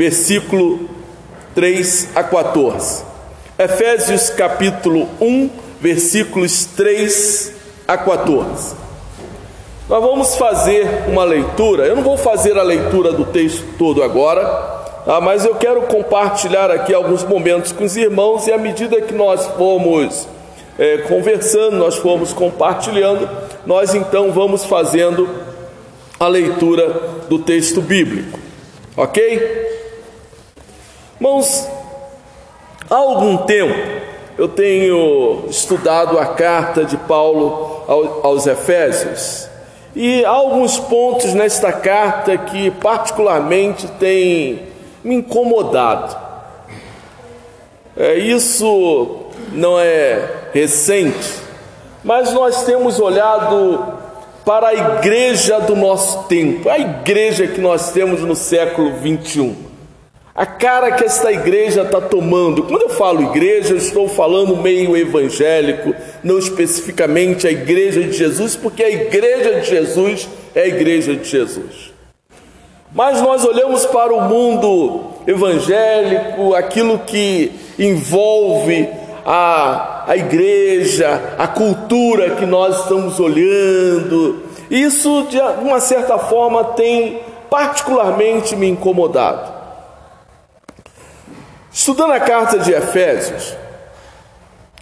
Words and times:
versículo 0.00 0.88
3 1.54 2.08
a 2.14 2.24
14. 2.24 3.04
Efésios 3.58 4.30
capítulo 4.30 5.06
1, 5.20 5.50
versículos 5.78 6.64
3 6.64 7.52
a 7.86 7.98
14. 7.98 8.76
Nós 9.90 10.02
vamos 10.02 10.36
fazer 10.36 10.88
uma 11.06 11.22
leitura, 11.22 11.84
eu 11.84 11.96
não 11.96 12.02
vou 12.02 12.16
fazer 12.16 12.56
a 12.56 12.62
leitura 12.62 13.12
do 13.12 13.26
texto 13.26 13.62
todo 13.76 14.02
agora, 14.02 14.42
tá? 15.04 15.20
mas 15.20 15.44
eu 15.44 15.54
quero 15.56 15.82
compartilhar 15.82 16.70
aqui 16.70 16.94
alguns 16.94 17.22
momentos 17.22 17.70
com 17.70 17.84
os 17.84 17.94
irmãos 17.94 18.46
e 18.46 18.52
à 18.54 18.56
medida 18.56 19.02
que 19.02 19.12
nós 19.12 19.44
formos 19.48 20.26
é, 20.78 20.96
conversando, 20.96 21.76
nós 21.76 21.96
formos 21.96 22.32
compartilhando, 22.32 23.28
nós 23.66 23.94
então 23.94 24.32
vamos 24.32 24.64
fazendo 24.64 25.28
a 26.18 26.26
leitura 26.26 26.88
do 27.28 27.38
texto 27.40 27.82
bíblico, 27.82 28.38
ok? 28.96 29.68
Irmãos, 31.20 31.68
há 32.88 32.96
algum 32.96 33.36
tempo 33.36 33.74
eu 34.38 34.48
tenho 34.48 35.44
estudado 35.50 36.18
a 36.18 36.24
carta 36.28 36.82
de 36.82 36.96
Paulo 36.96 37.84
aos 38.22 38.46
Efésios 38.46 39.46
e 39.94 40.24
há 40.24 40.30
alguns 40.30 40.78
pontos 40.78 41.34
nesta 41.34 41.74
carta 41.74 42.38
que 42.38 42.70
particularmente 42.70 43.86
têm 43.98 44.62
me 45.04 45.16
incomodado. 45.16 46.16
É, 47.94 48.14
isso 48.14 49.26
não 49.52 49.78
é 49.78 50.26
recente, 50.54 51.34
mas 52.02 52.32
nós 52.32 52.64
temos 52.64 52.98
olhado 52.98 53.92
para 54.42 54.68
a 54.68 54.74
igreja 54.74 55.60
do 55.60 55.76
nosso 55.76 56.22
tempo, 56.28 56.70
a 56.70 56.78
igreja 56.78 57.46
que 57.46 57.60
nós 57.60 57.92
temos 57.92 58.22
no 58.22 58.34
século 58.34 58.94
21 58.94 59.69
a 60.40 60.46
cara 60.46 60.92
que 60.92 61.04
esta 61.04 61.30
igreja 61.30 61.82
está 61.82 62.00
tomando. 62.00 62.62
Quando 62.62 62.80
eu 62.80 62.88
falo 62.88 63.24
igreja, 63.24 63.74
eu 63.74 63.76
estou 63.76 64.08
falando 64.08 64.56
meio 64.56 64.96
evangélico, 64.96 65.94
não 66.24 66.38
especificamente 66.38 67.46
a 67.46 67.50
igreja 67.50 68.02
de 68.04 68.14
Jesus, 68.14 68.56
porque 68.56 68.82
a 68.82 68.88
igreja 68.88 69.60
de 69.60 69.68
Jesus 69.68 70.26
é 70.54 70.62
a 70.62 70.66
igreja 70.66 71.14
de 71.14 71.28
Jesus. 71.28 71.92
Mas 72.90 73.20
nós 73.20 73.44
olhamos 73.44 73.84
para 73.84 74.14
o 74.14 74.30
mundo 74.30 75.10
evangélico, 75.26 76.54
aquilo 76.54 77.00
que 77.00 77.52
envolve 77.78 78.88
a, 79.26 80.04
a 80.08 80.16
igreja, 80.16 81.34
a 81.36 81.48
cultura 81.48 82.30
que 82.36 82.46
nós 82.46 82.80
estamos 82.80 83.20
olhando, 83.20 84.42
isso 84.70 85.26
de 85.28 85.38
uma 85.38 85.80
certa 85.80 86.16
forma 86.16 86.64
tem 86.64 87.20
particularmente 87.50 88.56
me 88.56 88.70
incomodado. 88.70 89.49
Estudando 91.72 92.12
a 92.12 92.20
carta 92.20 92.58
de 92.58 92.72
Efésios, 92.72 93.54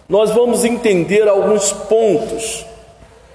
nós 0.07 0.31
vamos 0.31 0.65
entender 0.65 1.27
alguns 1.27 1.71
pontos 1.71 2.65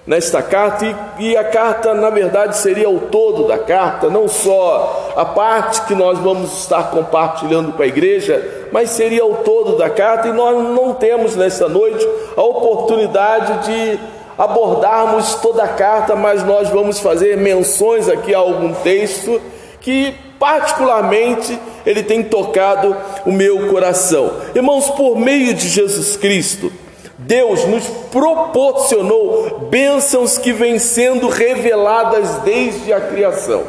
nesta 0.05 0.43
carta, 0.43 0.85
e, 1.19 1.37
a 1.37 1.45
carta, 1.45 1.95
na 1.95 2.11
verdade, 2.11 2.57
seria 2.59 2.91
o 2.91 3.01
todo 3.01 3.47
da 3.47 3.57
carta, 3.57 4.11
não 4.11 4.27
só 4.27 5.13
a 5.17 5.25
parte 5.25 5.83
que 5.83 5.95
nós 5.95 6.19
vamos 6.19 6.59
estar 6.59 6.91
compartilhando 6.91 7.73
com 7.73 7.83
a 7.83 7.87
igreja, 7.87 8.69
mas 8.73 8.91
seria 8.91 9.25
o 9.25 9.37
todo 9.37 9.79
da 9.79 9.89
carta, 9.89 10.29
e 10.29 10.33
nós 10.33 10.57
não 10.57 10.93
temos 10.93 11.37
nesta 11.37 11.69
noite 11.69 12.07
a 12.37 12.43
oportunidade 12.43 13.67
de 13.67 14.01
abordarmos 14.37 15.37
toda 15.37 15.63
a 15.63 15.69
carta, 15.69 16.17
mas 16.17 16.45
nós 16.45 16.69
vamos 16.69 16.99
fazer 16.99 17.37
menções 17.37 18.09
aqui 18.09 18.35
a 18.35 18.39
algum 18.39 18.75
texto 18.75 19.41
que 19.85 20.15
particularmente 20.39 21.59
ele 21.85 22.03
tem 22.03 22.23
tocado 22.23 22.97
o 23.27 23.31
meu 23.31 23.69
coração. 23.69 24.33
Irmãos, 24.55 24.89
por 24.91 25.15
meio 25.15 25.53
de 25.53 25.69
Jesus 25.69 26.17
Cristo, 26.17 26.73
Deus 27.19 27.67
nos 27.67 27.87
proporcionou 28.11 29.69
bênçãos 29.71 30.39
que 30.39 30.55
vêm 30.55 30.79
sendo 30.79 31.29
reveladas 31.29 32.37
desde 32.37 32.95
a 32.95 33.01
criação. 33.03 33.63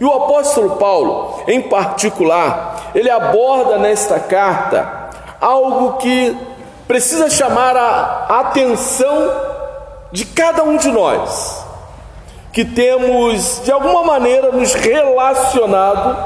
E 0.00 0.04
o 0.04 0.12
apóstolo 0.12 0.76
Paulo, 0.76 1.42
em 1.48 1.60
particular, 1.60 2.92
ele 2.94 3.10
aborda 3.10 3.76
nesta 3.76 4.20
carta 4.20 5.10
algo 5.40 5.98
que 5.98 6.36
precisa 6.86 7.28
chamar 7.28 7.76
a 7.76 8.40
atenção 8.40 9.32
de 10.12 10.24
cada 10.24 10.62
um 10.62 10.76
de 10.76 10.88
nós 10.92 11.65
que 12.56 12.64
temos 12.64 13.60
de 13.64 13.70
alguma 13.70 14.02
maneira 14.02 14.50
nos 14.50 14.72
relacionado, 14.72 16.16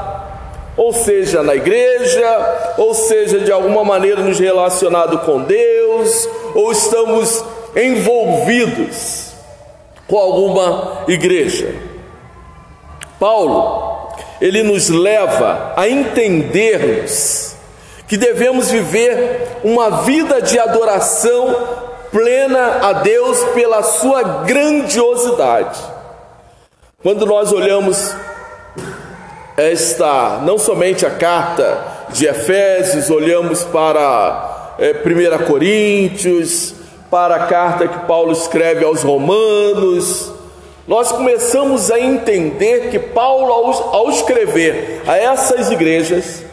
ou 0.77 0.93
seja, 0.93 1.43
na 1.43 1.53
igreja, 1.53 2.73
ou 2.77 2.93
seja, 2.93 3.39
de 3.39 3.51
alguma 3.51 3.83
maneira 3.83 4.21
nos 4.21 4.39
relacionado 4.39 5.19
com 5.25 5.41
Deus, 5.41 6.29
ou 6.55 6.71
estamos 6.71 7.43
envolvidos 7.75 9.33
com 10.07 10.17
alguma 10.17 11.03
igreja. 11.09 11.75
Paulo, 13.19 14.13
ele 14.39 14.63
nos 14.63 14.87
leva 14.87 15.73
a 15.75 15.89
entendermos 15.89 17.57
que 18.07 18.15
devemos 18.15 18.71
viver 18.71 19.59
uma 19.65 20.03
vida 20.03 20.41
de 20.41 20.57
adoração 20.57 21.53
plena 22.09 22.87
a 22.87 22.93
Deus 22.93 23.37
pela 23.53 23.83
sua 23.83 24.23
grandiosidade. 24.45 25.90
Quando 27.03 27.25
nós 27.25 27.51
olhamos 27.51 28.13
esta, 29.57 30.39
não 30.43 30.59
somente 30.59 31.03
a 31.03 31.09
carta 31.09 31.83
de 32.09 32.27
Efésios, 32.27 33.09
olhamos 33.09 33.63
para 33.63 34.75
é, 34.77 34.91
1 34.91 35.45
Coríntios, 35.47 36.75
para 37.09 37.37
a 37.37 37.47
carta 37.47 37.87
que 37.87 38.05
Paulo 38.05 38.31
escreve 38.31 38.85
aos 38.85 39.01
Romanos, 39.01 40.31
nós 40.87 41.11
começamos 41.11 41.89
a 41.89 41.99
entender 41.99 42.91
que 42.91 42.99
Paulo, 42.99 43.51
ao, 43.51 43.95
ao 43.95 44.09
escrever 44.11 45.01
a 45.07 45.17
essas 45.17 45.71
igrejas, 45.71 46.43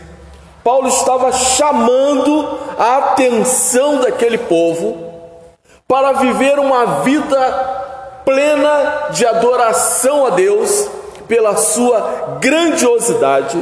Paulo 0.64 0.88
estava 0.88 1.30
chamando 1.30 2.58
a 2.78 2.96
atenção 2.96 3.98
daquele 4.00 4.38
povo 4.38 5.12
para 5.86 6.12
viver 6.12 6.58
uma 6.58 7.02
vida 7.02 7.87
plena 8.28 9.08
de 9.08 9.24
adoração 9.24 10.26
a 10.26 10.30
Deus 10.30 10.86
pela 11.26 11.56
sua 11.56 12.36
grandiosidade, 12.38 13.56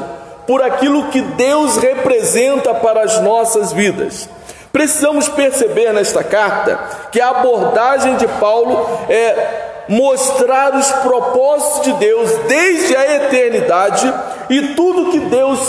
por 0.45 0.61
aquilo 0.61 1.07
que 1.11 1.21
Deus 1.21 1.77
representa 1.77 2.75
para 2.75 3.03
as 3.03 3.21
nossas 3.21 3.73
vidas. 3.73 4.29
Precisamos 4.73 5.29
perceber 5.29 5.93
nesta 5.93 6.25
carta 6.25 6.81
que 7.13 7.21
a 7.21 7.29
abordagem 7.29 8.17
de 8.17 8.27
Paulo 8.27 8.89
é 9.09 9.85
mostrar 9.89 10.75
os 10.75 10.91
propósitos 10.91 11.83
de 11.83 11.93
Deus 11.93 12.29
desde 12.49 12.97
a 12.97 13.15
eternidade 13.15 14.13
e 14.51 14.75
tudo 14.75 15.13
que 15.13 15.21
Deus 15.21 15.61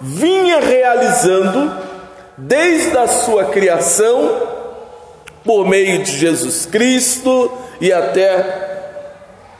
vinha 0.00 0.60
realizando 0.60 1.72
desde 2.38 2.96
a 2.96 3.08
sua 3.08 3.46
criação 3.46 4.61
por 5.44 5.66
meio 5.68 6.02
de 6.02 6.18
Jesus 6.18 6.66
Cristo 6.66 7.50
e 7.80 7.92
até 7.92 8.70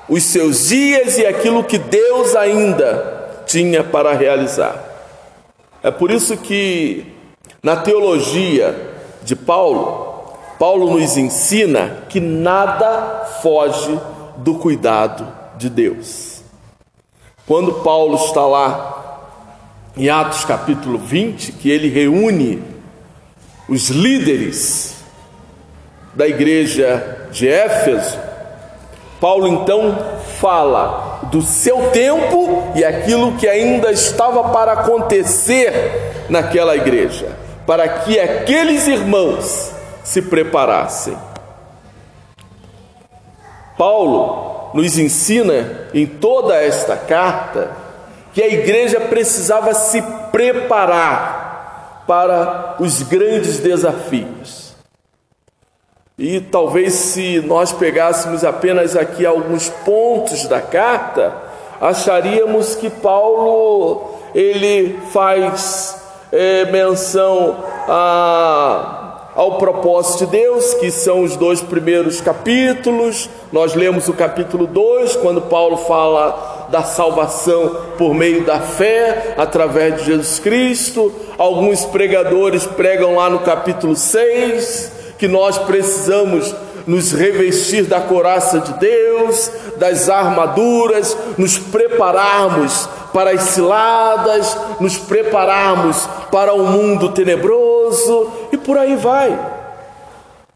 os 0.08 0.22
seus 0.24 0.68
dias 0.68 1.18
e 1.18 1.26
aquilo 1.26 1.64
que 1.64 1.78
Deus 1.78 2.36
ainda 2.36 3.42
tinha 3.46 3.82
para 3.82 4.12
realizar. 4.12 4.82
É 5.82 5.90
por 5.90 6.10
isso 6.10 6.36
que 6.36 7.06
na 7.62 7.76
teologia 7.76 8.74
de 9.22 9.34
Paulo, 9.34 10.36
Paulo 10.58 10.98
nos 10.98 11.16
ensina 11.16 12.04
que 12.08 12.20
nada 12.20 13.24
foge 13.42 13.98
do 14.36 14.54
cuidado 14.54 15.26
de 15.56 15.68
Deus. 15.68 16.42
Quando 17.46 17.82
Paulo 17.82 18.16
está 18.16 18.46
lá 18.46 19.28
em 19.96 20.08
Atos 20.08 20.44
capítulo 20.44 20.98
20, 20.98 21.52
que 21.52 21.68
ele 21.70 21.88
reúne 21.88 22.62
os 23.68 23.88
líderes 23.88 25.01
da 26.14 26.26
igreja 26.26 27.26
de 27.30 27.48
Éfeso, 27.48 28.18
Paulo 29.20 29.46
então 29.46 29.96
fala 30.40 31.20
do 31.30 31.40
seu 31.42 31.90
tempo 31.90 32.72
e 32.74 32.84
aquilo 32.84 33.36
que 33.36 33.48
ainda 33.48 33.92
estava 33.92 34.50
para 34.50 34.72
acontecer 34.72 36.26
naquela 36.28 36.74
igreja, 36.74 37.28
para 37.66 37.88
que 37.88 38.18
aqueles 38.18 38.88
irmãos 38.88 39.72
se 40.02 40.22
preparassem. 40.22 41.16
Paulo 43.78 44.70
nos 44.74 44.98
ensina 44.98 45.88
em 45.94 46.04
toda 46.04 46.56
esta 46.56 46.96
carta 46.96 47.70
que 48.34 48.42
a 48.42 48.48
igreja 48.48 49.00
precisava 49.00 49.72
se 49.74 50.02
preparar 50.32 52.04
para 52.06 52.76
os 52.80 53.02
grandes 53.02 53.58
desafios. 53.58 54.61
E 56.22 56.38
talvez 56.38 56.92
se 56.92 57.40
nós 57.40 57.72
pegássemos 57.72 58.44
apenas 58.44 58.94
aqui 58.94 59.26
alguns 59.26 59.68
pontos 59.68 60.46
da 60.46 60.60
carta, 60.60 61.34
acharíamos 61.80 62.76
que 62.76 62.88
Paulo 62.88 64.08
ele 64.32 65.00
faz 65.12 66.00
é, 66.30 66.66
menção 66.66 67.56
a, 67.88 69.30
ao 69.34 69.58
propósito 69.58 70.26
de 70.26 70.30
Deus, 70.30 70.74
que 70.74 70.92
são 70.92 71.24
os 71.24 71.34
dois 71.34 71.60
primeiros 71.60 72.20
capítulos. 72.20 73.28
Nós 73.50 73.74
lemos 73.74 74.06
o 74.06 74.12
capítulo 74.12 74.68
2, 74.68 75.16
quando 75.16 75.40
Paulo 75.40 75.76
fala 75.76 76.68
da 76.70 76.84
salvação 76.84 77.78
por 77.98 78.14
meio 78.14 78.44
da 78.44 78.60
fé, 78.60 79.34
através 79.36 79.96
de 79.96 80.04
Jesus 80.04 80.38
Cristo. 80.38 81.12
Alguns 81.36 81.84
pregadores 81.84 82.64
pregam 82.64 83.16
lá 83.16 83.28
no 83.28 83.40
capítulo 83.40 83.96
6 83.96 85.01
que 85.22 85.28
nós 85.28 85.56
precisamos 85.56 86.52
nos 86.84 87.12
revestir 87.12 87.84
da 87.84 88.00
coraça 88.00 88.58
de 88.58 88.72
Deus, 88.72 89.52
das 89.76 90.08
armaduras, 90.10 91.16
nos 91.38 91.56
prepararmos 91.56 92.88
para 93.12 93.30
as 93.30 93.42
ciladas, 93.42 94.56
nos 94.80 94.96
prepararmos 94.98 96.08
para 96.32 96.52
o 96.52 96.66
mundo 96.66 97.10
tenebroso 97.10 98.32
e 98.50 98.56
por 98.56 98.76
aí 98.76 98.96
vai. 98.96 99.38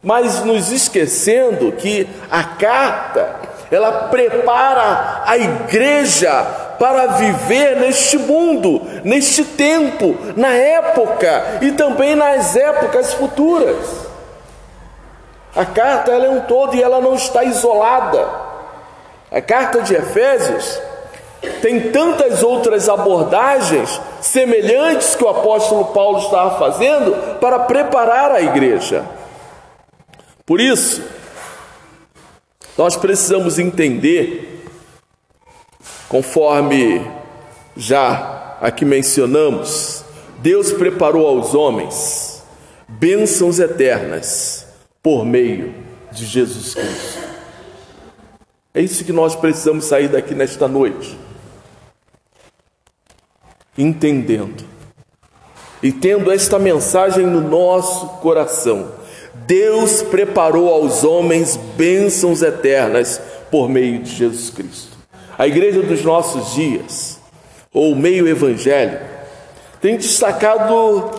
Mas 0.03 0.43
nos 0.43 0.69
esquecendo 0.69 1.71
que 1.71 2.05
a 2.29 2.43
carta, 2.43 3.37
ela 3.71 4.09
prepara 4.09 5.23
a 5.25 5.37
igreja 5.37 6.45
para 6.77 7.07
viver 7.13 7.77
neste 7.77 8.17
mundo, 8.17 8.81
neste 9.05 9.45
tempo, 9.45 10.17
na 10.35 10.49
época 10.49 11.59
e 11.61 11.71
também 11.71 12.17
nas 12.17 12.53
épocas 12.57 13.13
futuras. 13.13 14.06
A 15.57 15.65
carta 15.65 16.11
ela 16.11 16.27
é 16.27 16.29
um 16.29 16.41
todo 16.41 16.75
e 16.75 16.83
ela 16.83 17.01
não 17.01 17.15
está 17.15 17.43
isolada. 17.43 18.29
A 19.31 19.41
carta 19.41 19.81
de 19.81 19.95
Efésios 19.95 20.79
tem 21.63 21.91
tantas 21.91 22.43
outras 22.43 22.87
abordagens 22.87 23.99
semelhantes 24.21 25.15
que 25.15 25.23
o 25.23 25.29
apóstolo 25.29 25.85
Paulo 25.85 26.19
estava 26.19 26.59
fazendo 26.59 27.39
para 27.39 27.57
preparar 27.57 28.29
a 28.33 28.39
igreja. 28.39 29.03
Por 30.45 30.61
isso, 30.61 31.01
nós 32.77 32.95
precisamos 32.95 33.57
entender, 33.57 34.63
conforme 36.07 37.03
já 37.75 38.57
aqui 38.61 38.85
mencionamos, 38.85 40.05
Deus 40.37 40.71
preparou 40.71 41.27
aos 41.27 41.55
homens 41.55 42.43
bênçãos 42.87 43.57
eternas 43.57 44.66
por 45.07 45.23
meio 45.23 45.73
de 46.11 46.25
Jesus 46.25 46.73
Cristo. 46.75 47.19
É 48.73 48.81
isso 48.81 49.05
que 49.05 49.13
nós 49.13 49.37
precisamos 49.37 49.85
sair 49.85 50.09
daqui 50.09 50.35
nesta 50.35 50.67
noite. 50.67 51.17
Entendendo 53.77 54.65
e 55.81 55.93
tendo 55.93 56.29
esta 56.29 56.59
mensagem 56.59 57.25
no 57.25 57.39
nosso 57.39 58.19
coração. 58.19 58.91
Deus 59.33 60.01
preparou 60.01 60.67
aos 60.67 61.05
homens 61.05 61.55
bênçãos 61.77 62.41
eternas 62.41 63.21
por 63.49 63.69
meio 63.69 63.99
de 63.99 64.13
Jesus 64.13 64.49
Cristo. 64.49 64.97
A 65.37 65.47
igreja 65.47 65.81
dos 65.83 66.03
nossos 66.03 66.53
dias, 66.53 67.17
ou 67.73 67.95
meio 67.95 68.27
evangélico, 68.27 69.05
tem 69.79 69.95
destacado 69.95 71.11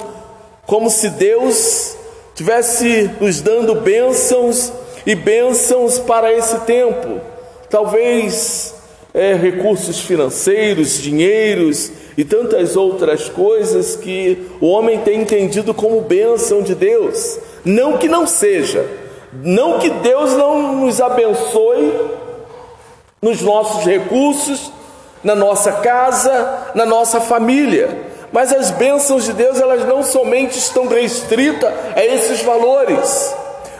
como 0.66 0.90
se 0.90 1.08
Deus 1.08 1.96
tivesse 2.38 3.10
nos 3.20 3.40
dando 3.40 3.74
bênçãos 3.74 4.72
e 5.04 5.16
bênçãos 5.16 5.98
para 5.98 6.32
esse 6.32 6.60
tempo. 6.60 7.20
Talvez 7.68 8.76
é, 9.12 9.34
recursos 9.34 9.98
financeiros, 9.98 11.02
dinheiros 11.02 11.90
e 12.16 12.24
tantas 12.24 12.76
outras 12.76 13.28
coisas 13.28 13.96
que 13.96 14.46
o 14.60 14.68
homem 14.68 15.00
tem 15.00 15.22
entendido 15.22 15.74
como 15.74 16.00
bênção 16.00 16.62
de 16.62 16.76
Deus. 16.76 17.40
Não 17.64 17.98
que 17.98 18.08
não 18.08 18.24
seja, 18.24 18.86
não 19.42 19.80
que 19.80 19.90
Deus 19.90 20.34
não 20.34 20.76
nos 20.76 21.00
abençoe 21.00 21.92
nos 23.20 23.42
nossos 23.42 23.84
recursos, 23.84 24.70
na 25.24 25.34
nossa 25.34 25.72
casa, 25.72 26.70
na 26.72 26.86
nossa 26.86 27.20
família. 27.20 28.07
Mas 28.32 28.52
as 28.52 28.70
bênçãos 28.70 29.24
de 29.24 29.32
Deus, 29.32 29.60
elas 29.60 29.84
não 29.86 30.02
somente 30.02 30.58
estão 30.58 30.86
restritas 30.86 31.72
a 31.96 32.04
esses 32.04 32.42
valores, 32.42 33.34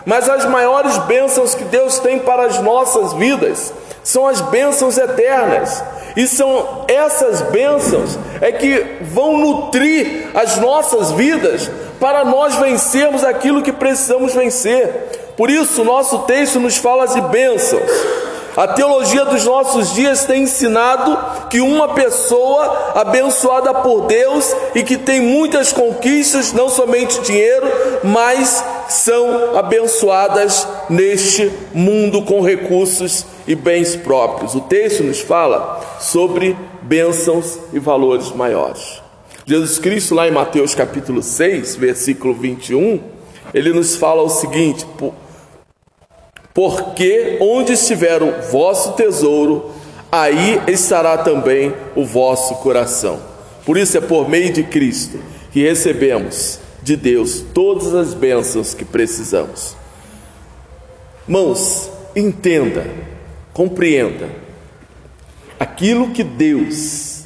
mas 0.04 0.28
as 0.28 0.46
maiores 0.46 0.96
bênçãos 0.98 1.54
que 1.54 1.64
Deus 1.64 1.98
tem 1.98 2.18
para 2.18 2.46
as 2.46 2.58
nossas 2.60 3.12
vidas 3.12 3.72
são 4.02 4.26
as 4.26 4.40
bênçãos 4.40 4.96
eternas. 4.96 5.82
E 6.16 6.26
são 6.26 6.86
essas 6.88 7.42
bênçãos 7.42 8.18
é 8.40 8.50
que 8.50 8.98
vão 9.02 9.36
nutrir 9.36 10.30
as 10.34 10.56
nossas 10.56 11.12
vidas 11.12 11.70
para 12.00 12.24
nós 12.24 12.54
vencermos 12.56 13.22
aquilo 13.22 13.62
que 13.62 13.70
precisamos 13.70 14.34
vencer. 14.34 15.34
Por 15.36 15.50
isso, 15.50 15.84
nosso 15.84 16.20
texto 16.20 16.58
nos 16.58 16.76
fala 16.78 17.06
de 17.06 17.20
bênçãos. 17.20 17.90
A 18.58 18.66
teologia 18.66 19.24
dos 19.24 19.44
nossos 19.44 19.94
dias 19.94 20.24
tem 20.24 20.42
ensinado 20.42 21.46
que 21.48 21.60
uma 21.60 21.90
pessoa 21.90 22.90
abençoada 22.96 23.72
por 23.72 24.08
Deus 24.08 24.52
e 24.74 24.82
que 24.82 24.96
tem 24.96 25.20
muitas 25.20 25.72
conquistas, 25.72 26.52
não 26.52 26.68
somente 26.68 27.20
dinheiro, 27.20 27.68
mas 28.02 28.64
são 28.88 29.56
abençoadas 29.56 30.66
neste 30.90 31.52
mundo 31.72 32.22
com 32.22 32.40
recursos 32.40 33.24
e 33.46 33.54
bens 33.54 33.94
próprios. 33.94 34.56
O 34.56 34.60
texto 34.62 35.04
nos 35.04 35.20
fala 35.20 35.80
sobre 36.00 36.56
bênçãos 36.82 37.60
e 37.72 37.78
valores 37.78 38.32
maiores. 38.32 39.00
Jesus 39.46 39.78
Cristo, 39.78 40.16
lá 40.16 40.26
em 40.26 40.32
Mateus 40.32 40.74
capítulo 40.74 41.22
6, 41.22 41.76
versículo 41.76 42.34
21, 42.34 43.00
ele 43.54 43.72
nos 43.72 43.94
fala 43.94 44.20
o 44.20 44.28
seguinte: 44.28 44.84
porque 46.58 47.38
onde 47.40 47.74
estiver 47.74 48.20
o 48.20 48.42
vosso 48.50 48.94
tesouro, 48.94 49.70
aí 50.10 50.60
estará 50.66 51.16
também 51.18 51.72
o 51.94 52.04
vosso 52.04 52.56
coração. 52.56 53.20
Por 53.64 53.76
isso 53.76 53.96
é 53.96 54.00
por 54.00 54.28
meio 54.28 54.52
de 54.52 54.64
Cristo 54.64 55.20
que 55.52 55.62
recebemos 55.62 56.58
de 56.82 56.96
Deus 56.96 57.44
todas 57.54 57.94
as 57.94 58.12
bênçãos 58.12 58.74
que 58.74 58.84
precisamos. 58.84 59.76
Mãos, 61.28 61.88
entenda, 62.16 62.84
compreenda, 63.52 64.28
aquilo 65.60 66.10
que 66.10 66.24
Deus 66.24 67.22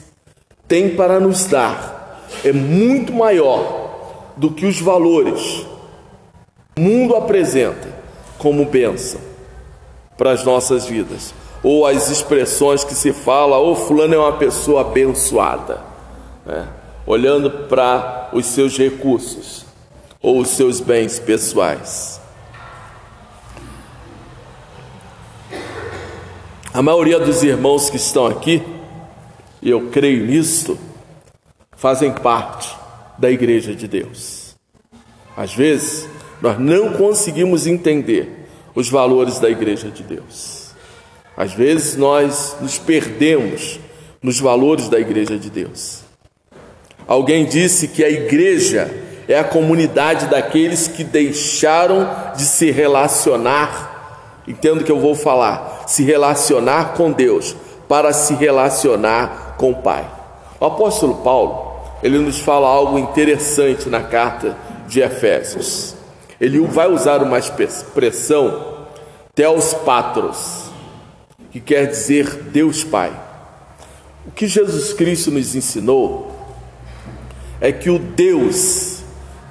tem 0.68 0.90
para 0.90 1.18
nos 1.18 1.46
dar 1.46 2.28
é 2.44 2.52
muito 2.52 3.14
maior 3.14 4.34
do 4.36 4.50
que 4.50 4.66
os 4.66 4.78
valores 4.78 5.64
o 6.76 6.80
mundo 6.82 7.16
apresenta 7.16 7.91
como 8.42 8.66
bênção 8.66 9.20
para 10.18 10.32
as 10.32 10.44
nossas 10.44 10.84
vidas. 10.84 11.32
Ou 11.62 11.87
as 11.87 12.11
expressões 12.11 12.82
que 12.82 12.94
se 12.94 13.12
fala, 13.12 13.56
ou 13.56 13.72
oh, 13.72 13.76
fulano 13.76 14.14
é 14.14 14.18
uma 14.18 14.32
pessoa 14.32 14.80
abençoada, 14.80 15.80
né? 16.44 16.66
olhando 17.06 17.50
para 17.68 18.30
os 18.32 18.46
seus 18.46 18.76
recursos 18.76 19.64
ou 20.20 20.40
os 20.40 20.49
seus 20.49 20.80
bens 20.80 21.20
pessoais. 21.20 22.20
A 26.75 26.82
maioria 26.82 27.20
dos 27.20 27.42
irmãos 27.42 27.90
que 27.90 27.96
estão 27.96 28.26
aqui, 28.26 28.62
e 29.61 29.70
eu 29.70 29.90
creio 29.90 30.26
nisto, 30.26 30.78
fazem 31.76 32.12
parte 32.12 32.75
da 33.18 33.30
igreja 33.30 33.75
de 33.75 33.87
Deus. 33.87 34.56
Às 35.37 35.54
vezes, 35.54 36.08
nós 36.42 36.58
não 36.58 36.94
conseguimos 36.94 37.68
entender 37.68 38.49
os 38.75 38.90
valores 38.90 39.38
da 39.38 39.49
igreja 39.49 39.88
de 39.88 40.02
Deus. 40.02 40.72
Às 41.37 41.52
vezes 41.52 41.96
nós 41.96 42.56
nos 42.61 42.78
perdemos 42.78 43.78
nos 44.20 44.40
valores 44.40 44.88
da 44.88 44.99
igreja 44.99 45.38
de 45.38 45.49
Deus. 45.49 46.00
Alguém 47.06 47.46
disse 47.46 47.87
que 47.87 48.02
a 48.02 48.11
igreja 48.11 48.92
é 49.28 49.38
a 49.38 49.44
comunidade 49.44 50.26
daqueles 50.26 50.88
que 50.88 51.04
deixaram 51.04 52.11
de 52.37 52.42
se 52.42 52.72
relacionar, 52.72 54.42
entendo 54.46 54.82
que 54.82 54.90
eu 54.90 54.99
vou 54.99 55.14
falar, 55.14 55.84
se 55.87 56.02
relacionar 56.02 56.94
com 56.94 57.12
Deus 57.12 57.54
para 57.88 58.12
se 58.12 58.34
relacionar 58.34 59.54
com 59.56 59.70
o 59.70 59.76
Pai. 59.76 60.11
O 60.58 60.64
apóstolo 60.64 61.16
Paulo, 61.16 61.76
ele 62.02 62.18
nos 62.18 62.40
fala 62.40 62.66
algo 62.66 62.99
interessante 62.99 63.88
na 63.88 64.02
carta 64.02 64.56
de 64.88 65.00
Efésios 65.00 66.01
ele 66.42 66.58
vai 66.66 66.90
usar 66.90 67.22
uma 67.22 67.38
expressão 67.38 68.88
Theos 69.32 69.72
Patros, 69.75 70.72
que 71.52 71.61
quer 71.61 71.87
dizer 71.87 72.34
Deus 72.50 72.82
Pai. 72.82 73.12
O 74.26 74.32
que 74.32 74.49
Jesus 74.49 74.92
Cristo 74.92 75.30
nos 75.30 75.54
ensinou 75.54 76.32
é 77.61 77.70
que 77.70 77.88
o 77.88 77.96
Deus 77.96 79.04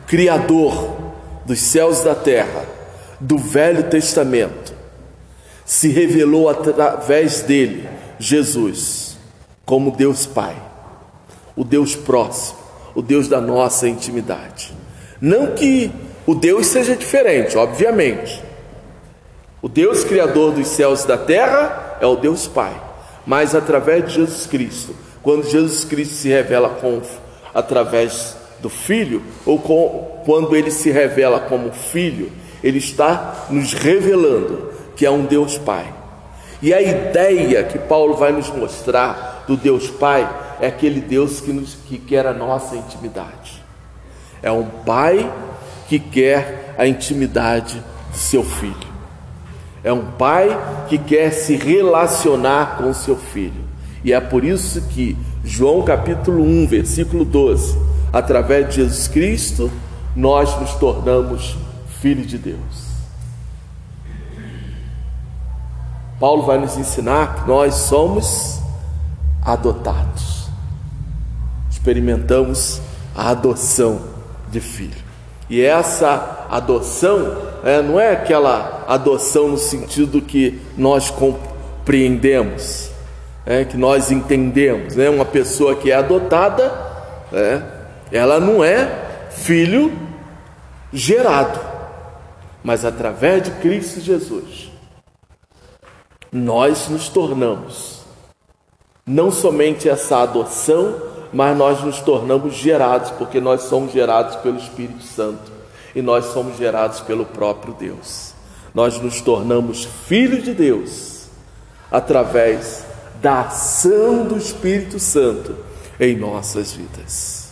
Criador 0.06 0.98
dos 1.46 1.62
céus 1.62 2.02
e 2.02 2.04
da 2.04 2.14
terra, 2.14 2.66
do 3.22 3.38
Velho 3.38 3.90
Testamento, 3.90 4.74
se 5.66 5.88
revelou 5.88 6.50
através 6.50 7.42
dele, 7.42 7.88
Jesus, 8.20 9.18
como 9.66 9.92
Deus 9.92 10.26
Pai. 10.26 10.58
o 11.56 11.64
Deus 11.64 11.96
próximo, 11.96 12.60
o 12.94 13.02
Deus 13.02 13.30
da 13.30 13.40
nossa 13.40 13.88
intimidade. 13.88 14.74
Não 15.22 15.54
que 15.54 15.92
o 16.26 16.36
Deus 16.36 16.68
seja 16.68 16.96
diferente, 16.96 17.58
obviamente. 17.58 18.42
O 19.62 19.70
Deus 19.70 20.04
criador 20.04 20.54
dos 20.54 20.68
céus 20.68 21.04
e 21.04 21.08
da 21.08 21.18
terra 21.18 21.98
é 22.02 22.06
o 22.06 22.16
Deus 22.16 22.48
Pai, 22.48 22.74
mas 23.26 23.54
através 23.54 24.06
de 24.06 24.16
Jesus 24.16 24.48
Cristo, 24.48 24.96
quando 25.22 25.48
Jesus 25.48 25.84
Cristo 25.84 26.16
se 26.16 26.30
revela 26.30 26.70
com, 26.70 27.02
através 27.54 28.36
do 28.60 28.70
Filho, 28.70 29.22
ou 29.46 29.60
com, 29.60 30.22
quando 30.26 30.56
ele 30.56 30.72
se 30.72 30.90
revela 30.90 31.40
como 31.42 31.72
Filho, 31.72 32.32
ele 32.64 32.80
está 32.80 33.46
nos 33.50 33.74
revelando 33.74 34.72
que 34.96 35.06
é 35.06 35.12
um 35.12 35.26
Deus 35.26 35.58
Pai. 35.58 35.86
E 36.62 36.74
a 36.74 36.82
ideia 36.82 37.64
que 37.64 37.80
Paulo 37.80 38.16
vai 38.16 38.32
nos 38.32 38.50
mostrar 38.50 39.46
do 39.48 39.58
Deus 39.58 39.90
Pai 39.90 40.30
é 40.60 40.68
aquele 40.68 41.02
Deus 41.02 41.42
que, 41.42 41.52
nos, 41.52 41.76
que 41.88 41.98
quer 41.98 42.26
a 42.28 42.34
nossa 42.34 42.76
intimidade. 42.76 43.64
É 44.44 44.52
um 44.52 44.66
pai 44.66 45.32
que 45.92 46.00
quer 46.00 46.76
a 46.78 46.88
intimidade 46.88 47.84
de 48.12 48.18
seu 48.18 48.44
filho. 48.44 48.92
É 49.84 49.92
um 49.92 50.06
pai 50.12 50.58
que 50.88 50.98
quer 50.98 51.32
se 51.32 51.58
relacionar 51.58 52.78
com 52.78 52.94
seu 52.94 53.18
filho. 53.18 53.70
E 54.04 54.14
é 54.14 54.20
por 54.22 54.46
isso 54.46 54.82
que 54.90 55.18
João 55.44 55.84
capítulo 55.84 56.44
1, 56.44 56.68
versículo 56.68 57.26
12, 57.26 57.78
através 58.14 58.70
de 58.70 58.76
Jesus 58.76 59.10
Cristo, 59.10 59.70
nós 60.16 60.58
nos 60.62 60.74
tornamos 60.76 61.58
filhos 62.00 62.28
de 62.28 62.38
Deus. 62.38 62.92
Paulo 66.20 66.44
vai 66.44 66.58
nos 66.58 66.78
ensinar 66.78 67.36
que 67.36 67.50
nós 67.50 67.74
somos 67.74 68.62
adotados 69.44 70.32
experimentamos 71.82 72.80
a 73.16 73.32
adoção 73.32 74.02
de 74.52 74.60
filho. 74.60 75.11
E 75.52 75.62
essa 75.62 76.48
adoção 76.50 77.38
é, 77.62 77.82
não 77.82 78.00
é 78.00 78.14
aquela 78.14 78.86
adoção 78.88 79.50
no 79.50 79.58
sentido 79.58 80.22
que 80.22 80.62
nós 80.78 81.10
compreendemos, 81.10 82.90
é, 83.46 83.66
que 83.66 83.76
nós 83.76 84.14
entendemos. 84.14 84.96
Né? 84.96 85.10
Uma 85.10 85.26
pessoa 85.26 85.76
que 85.76 85.92
é 85.92 85.96
adotada, 85.96 86.72
é, 87.34 87.62
ela 88.14 88.40
não 88.40 88.64
é 88.64 89.28
filho 89.30 89.92
gerado, 90.94 91.60
mas 92.64 92.86
através 92.86 93.44
de 93.44 93.52
Cristo 93.52 94.00
Jesus, 94.00 94.72
nós 96.32 96.88
nos 96.88 97.10
tornamos 97.10 98.04
não 99.06 99.30
somente 99.30 99.90
essa 99.90 100.20
adoção, 100.20 100.96
mas 101.34 101.58
nós 101.58 101.82
nos 101.82 102.00
tornamos 102.00 102.56
gerados, 102.56 103.12
porque 103.12 103.40
nós 103.40 103.64
somos 103.64 103.92
gerados 103.92 104.36
pelo 104.38 104.58
Espírito 104.58 105.04
Santo 105.04 105.52
e 105.96 106.02
nós 106.02 106.26
somos 106.26 106.58
gerados 106.58 107.00
pelo 107.02 107.26
próprio 107.26 107.74
Deus. 107.74 108.34
Nós 108.74 109.00
nos 109.00 109.22
tornamos 109.22 109.86
filhos 110.08 110.44
de 110.44 110.54
Deus 110.54 111.26
através 111.92 112.86
da 113.22 113.42
ação 113.42 114.26
do 114.26 114.38
Espírito 114.38 115.00
Santo 115.00 115.56
em 116.00 116.16
nossas 116.16 116.74
vidas. 116.74 117.50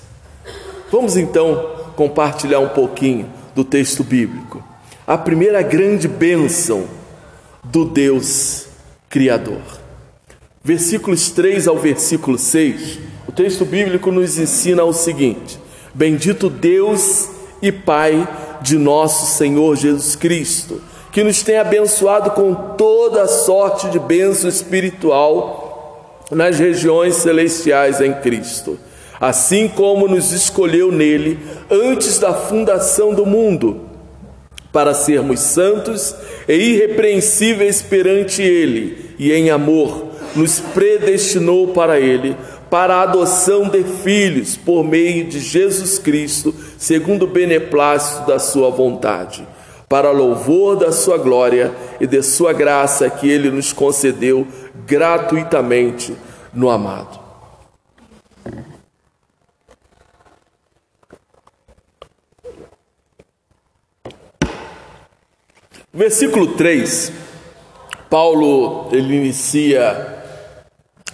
Vamos 0.91 1.15
então 1.15 1.75
compartilhar 1.95 2.59
um 2.59 2.69
pouquinho 2.69 3.31
do 3.53 3.63
texto 3.63 4.03
bíblico. 4.03 4.63
A 5.05 5.17
primeira 5.17 5.61
grande 5.61 6.07
bênção 6.07 6.85
do 7.63 7.85
Deus 7.85 8.67
Criador. 9.09 9.61
Versículos 10.63 11.29
3 11.31 11.67
ao 11.67 11.77
versículo 11.77 12.37
6 12.37 13.08
o 13.29 13.31
texto 13.31 13.63
bíblico 13.63 14.11
nos 14.11 14.39
ensina 14.39 14.83
o 14.83 14.91
seguinte: 14.91 15.59
Bendito 15.93 16.49
Deus 16.49 17.29
e 17.61 17.71
Pai 17.71 18.27
de 18.59 18.75
nosso 18.75 19.37
Senhor 19.37 19.75
Jesus 19.75 20.15
Cristo, 20.15 20.81
que 21.11 21.23
nos 21.23 21.43
tem 21.43 21.59
abençoado 21.59 22.31
com 22.31 22.55
toda 22.75 23.27
sorte 23.27 23.87
de 23.89 23.99
bênção 23.99 24.49
espiritual 24.49 26.25
nas 26.31 26.57
regiões 26.57 27.17
celestiais 27.17 28.01
em 28.01 28.15
Cristo, 28.15 28.79
assim 29.21 29.67
como 29.67 30.07
nos 30.07 30.31
escolheu 30.31 30.91
nele 30.91 31.37
antes 31.69 32.17
da 32.17 32.33
fundação 32.33 33.13
do 33.13 33.27
mundo, 33.27 33.81
para 34.73 34.95
sermos 34.95 35.39
santos 35.39 36.15
e 36.47 36.53
irrepreensíveis 36.55 37.79
perante 37.79 38.41
ele, 38.41 39.13
e 39.19 39.31
em 39.31 39.51
amor 39.51 40.07
nos 40.35 40.59
predestinou 40.59 41.67
para 41.69 41.99
ele 41.99 42.35
para 42.69 42.95
a 42.95 43.01
adoção 43.01 43.67
de 43.67 43.83
filhos 43.83 44.55
por 44.55 44.83
meio 44.83 45.25
de 45.25 45.39
Jesus 45.39 45.97
Cristo, 45.97 46.53
segundo 46.77 47.23
o 47.23 47.27
beneplácito 47.27 48.27
da 48.27 48.37
sua 48.37 48.69
vontade, 48.69 49.47
para 49.87 50.11
louvor 50.11 50.75
da 50.75 50.91
sua 50.91 51.17
glória 51.17 51.73
e 51.99 52.05
de 52.05 52.21
sua 52.21 52.53
graça 52.53 53.09
que 53.09 53.27
ele 53.27 53.49
nos 53.49 53.73
concedeu 53.73 54.47
gratuitamente 54.85 56.15
no 56.53 56.69
amado. 56.69 57.19
Versículo 65.91 66.53
3, 66.53 67.11
Paulo 68.09 68.89
ele 68.91 69.15
inicia 69.15 70.18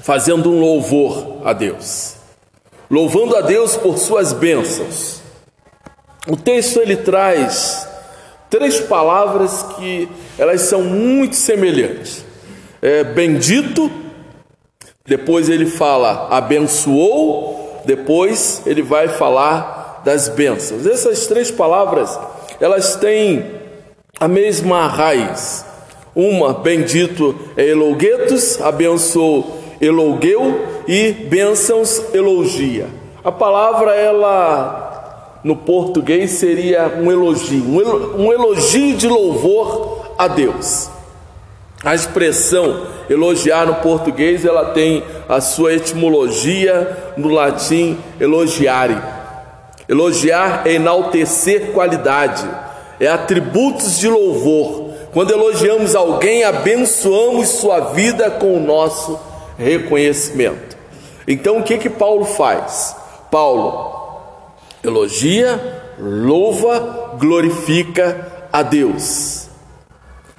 fazendo 0.05 0.51
um 0.51 0.59
louvor 0.59 1.41
a 1.43 1.51
Deus, 1.51 2.17
louvando 2.91 3.35
a 3.35 3.41
Deus 3.41 3.75
por 3.75 3.97
suas 3.97 4.33
bênçãos. 4.33 5.19
O 6.27 6.37
texto 6.37 6.79
ele 6.79 6.95
traz 6.95 7.87
três 8.47 8.79
palavras 8.81 9.63
que 9.75 10.07
elas 10.37 10.61
são 10.61 10.83
muito 10.83 11.35
semelhantes. 11.35 12.23
É, 12.83 13.03
bendito, 13.03 13.89
depois 15.07 15.49
ele 15.49 15.65
fala 15.65 16.27
abençoou, 16.29 17.81
depois 17.83 18.61
ele 18.67 18.83
vai 18.83 19.07
falar 19.07 20.03
das 20.05 20.29
bênçãos. 20.29 20.85
Essas 20.85 21.25
três 21.25 21.49
palavras, 21.49 22.15
elas 22.59 22.95
têm 22.95 23.43
a 24.19 24.27
mesma 24.27 24.85
raiz. 24.85 25.65
Uma, 26.15 26.53
bendito 26.53 27.35
é 27.57 27.67
elogetos, 27.69 28.61
abençoou 28.61 29.64
elogueu 29.85 30.65
e 30.87 31.11
bênçãos 31.11 32.13
elogia. 32.13 32.87
A 33.23 33.31
palavra 33.31 33.93
ela 33.95 35.39
no 35.43 35.55
português 35.55 36.31
seria 36.31 36.87
um 36.99 37.11
elogio, 37.11 37.63
um 38.17 38.33
elogio 38.33 38.95
de 38.95 39.07
louvor 39.07 40.13
a 40.17 40.27
Deus. 40.27 40.89
A 41.83 41.93
expressão 41.93 42.87
elogiar 43.07 43.67
no 43.67 43.75
português 43.75 44.43
ela 44.43 44.71
tem 44.71 45.03
a 45.29 45.39
sua 45.39 45.73
etimologia 45.73 47.13
no 47.15 47.29
latim 47.29 47.97
elogiare. 48.19 48.97
Elogiar 49.87 50.63
é 50.65 50.73
enaltecer 50.73 51.73
qualidade, 51.73 52.43
é 52.99 53.07
atributos 53.07 53.99
de 53.99 54.07
louvor. 54.07 54.89
Quando 55.13 55.31
elogiamos 55.31 55.95
alguém, 55.95 56.43
abençoamos 56.43 57.49
sua 57.49 57.91
vida 57.91 58.31
com 58.31 58.57
o 58.57 58.59
nosso 58.59 59.19
reconhecimento. 59.57 60.77
Então 61.27 61.59
o 61.59 61.63
que 61.63 61.77
que 61.77 61.89
Paulo 61.89 62.25
faz? 62.25 62.95
Paulo 63.31 63.95
elogia, 64.85 65.59
louva, 65.99 67.15
glorifica 67.19 68.47
a 68.51 68.61
Deus. 68.61 69.47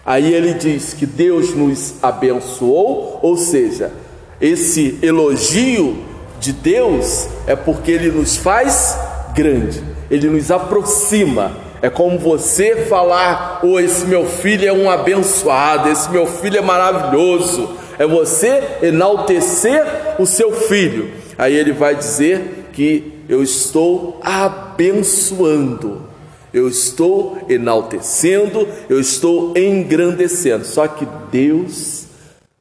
Aí 0.04 0.32
ele 0.32 0.54
diz 0.54 0.94
que 0.94 1.04
Deus 1.04 1.54
nos 1.54 1.94
abençoou, 2.02 3.18
ou 3.22 3.36
seja, 3.36 3.92
esse 4.40 4.98
elogio 5.02 6.04
de 6.38 6.52
Deus 6.52 7.26
é 7.46 7.56
porque 7.56 7.90
ele 7.90 8.12
nos 8.12 8.36
faz 8.36 8.96
grande, 9.34 9.82
ele 10.10 10.28
nos 10.28 10.50
aproxima. 10.50 11.56
É 11.82 11.90
como 11.90 12.18
você 12.18 12.86
falar: 12.88 13.60
"Oh, 13.64 13.80
esse 13.80 14.06
meu 14.06 14.24
filho 14.26 14.68
é 14.68 14.72
um 14.72 14.88
abençoado, 14.88 15.88
esse 15.88 16.08
meu 16.10 16.26
filho 16.26 16.58
é 16.58 16.62
maravilhoso" 16.62 17.70
é 17.98 18.06
você 18.06 18.62
enaltecer 18.82 19.84
o 20.18 20.26
seu 20.26 20.52
filho. 20.52 21.10
Aí 21.38 21.54
ele 21.54 21.72
vai 21.72 21.94
dizer 21.94 22.70
que 22.72 23.22
eu 23.28 23.42
estou 23.42 24.20
abençoando, 24.22 26.02
eu 26.52 26.68
estou 26.68 27.38
enaltecendo, 27.48 28.68
eu 28.88 29.00
estou 29.00 29.56
engrandecendo. 29.56 30.64
Só 30.64 30.86
que 30.86 31.06
Deus 31.30 32.06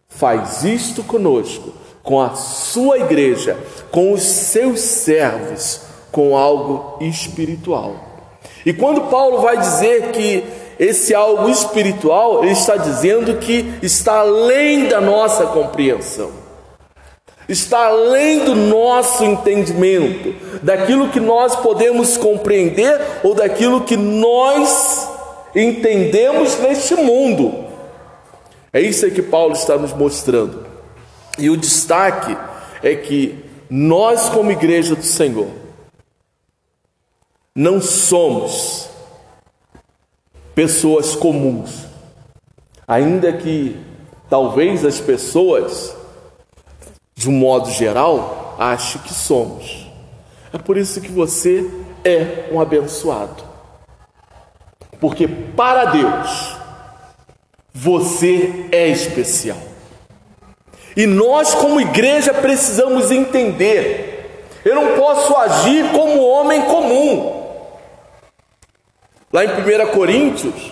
faz 0.10 0.63
isto 0.63 1.04
conosco, 1.04 1.74
com 2.01 2.22
a 2.22 2.36
sua 2.36 3.00
igreja, 3.00 3.58
com 3.92 4.13
os 4.13 4.22
seus 4.22 4.80
servos, 4.80 5.82
com 6.12 6.36
algo 6.38 6.98
espiritual. 7.04 8.32
E 8.65 8.74
quando 8.74 9.10
Paulo 9.10 9.42
vai 9.42 9.58
dizer 9.58 10.12
que 10.12 10.44
esse 10.79 11.13
algo 11.13 11.50
espiritual, 11.50 12.44
ele 12.44 12.51
está 12.51 12.75
dizendo 12.75 13.38
que 13.38 13.74
está 13.82 14.20
além 14.20 14.88
da 14.88 15.00
nossa 15.00 15.46
compreensão. 15.48 16.32
está 17.48 17.88
além 17.88 18.44
do 18.44 18.55
nosso 18.55 19.24
entendimento, 19.24 20.34
daquilo 20.63 21.10
que 21.10 21.20
nós 21.20 21.55
podemos 21.55 22.17
compreender 22.17 23.00
ou 23.24 23.36
daquilo 23.36 23.82
que 23.82 23.96
nós 23.96 25.08
entendemos 25.55 26.58
neste 26.60 26.96
mundo. 26.96 27.65
É 28.74 28.82
isso 28.82 29.10
que 29.12 29.22
Paulo 29.22 29.53
está 29.53 29.77
nos 29.77 29.94
mostrando. 29.94 30.65
E 31.38 31.50
o 31.50 31.55
destaque 31.55 32.36
é 32.84 32.96
que 32.96 33.44
nós, 33.70 34.27
como 34.29 34.51
igreja 34.51 34.96
do 34.96 35.03
Senhor, 35.03 35.48
não 37.55 37.82
somos 37.82 38.89
pessoas 40.55 41.15
comuns, 41.15 41.85
ainda 42.88 43.33
que 43.33 43.77
talvez 44.29 44.85
as 44.85 45.01
pessoas, 45.01 45.93
de 47.13 47.29
um 47.29 47.33
modo 47.33 47.69
geral, 47.69 48.55
achem 48.57 49.01
que 49.01 49.13
somos. 49.13 49.85
É 50.53 50.57
por 50.57 50.77
isso 50.77 51.01
que 51.01 51.12
você 51.12 51.69
é 52.05 52.50
um 52.51 52.62
abençoado, 52.62 53.43
porque 55.00 55.27
para 55.27 55.85
Deus 55.85 56.55
você 57.74 58.67
é 58.71 58.88
especial. 58.88 59.57
E 60.95 61.05
nós, 61.05 61.53
como 61.53 61.81
igreja, 61.81 62.33
precisamos 62.33 63.12
entender: 63.12 64.47
eu 64.63 64.74
não 64.74 64.97
posso 64.97 65.35
agir 65.35 65.91
como 65.91 66.25
homem 66.25 66.62
comum. 66.62 67.45
Lá 69.34 69.44
em 69.44 69.50
1 69.50 69.88
Coríntios, 69.91 70.72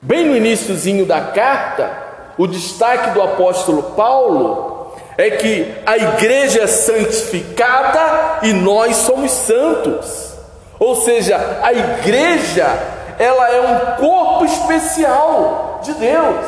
bem 0.00 0.24
no 0.24 0.36
iníciozinho 0.36 1.06
da 1.06 1.20
carta, 1.20 1.90
o 2.38 2.46
destaque 2.46 3.10
do 3.10 3.22
apóstolo 3.22 3.82
Paulo 3.94 4.94
é 5.16 5.30
que 5.30 5.74
a 5.84 5.96
igreja 5.96 6.62
é 6.62 6.66
santificada 6.66 8.40
e 8.42 8.52
nós 8.52 8.96
somos 8.96 9.30
santos. 9.30 10.32
Ou 10.78 10.96
seja, 10.96 11.60
a 11.62 11.72
igreja, 11.72 12.66
ela 13.18 13.52
é 13.52 13.60
um 13.60 13.96
corpo 13.96 14.44
especial 14.44 15.80
de 15.82 15.92
Deus. 15.94 16.46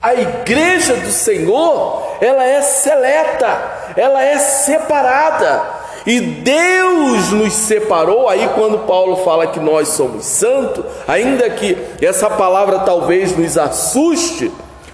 A 0.00 0.14
igreja 0.14 0.94
do 0.94 1.10
Senhor, 1.10 2.18
ela 2.20 2.44
é 2.44 2.62
seleta, 2.62 3.58
ela 3.96 4.22
é 4.22 4.38
separada. 4.38 5.77
E 6.08 6.20
Deus 6.20 7.32
nos 7.32 7.52
separou, 7.52 8.30
aí 8.30 8.48
quando 8.54 8.86
Paulo 8.86 9.16
fala 9.16 9.48
que 9.48 9.60
nós 9.60 9.88
somos 9.88 10.24
santos, 10.24 10.82
ainda 11.06 11.50
que 11.50 11.76
essa 12.00 12.30
palavra 12.30 12.78
talvez 12.78 13.36
nos 13.36 13.58
assuste, 13.58 14.50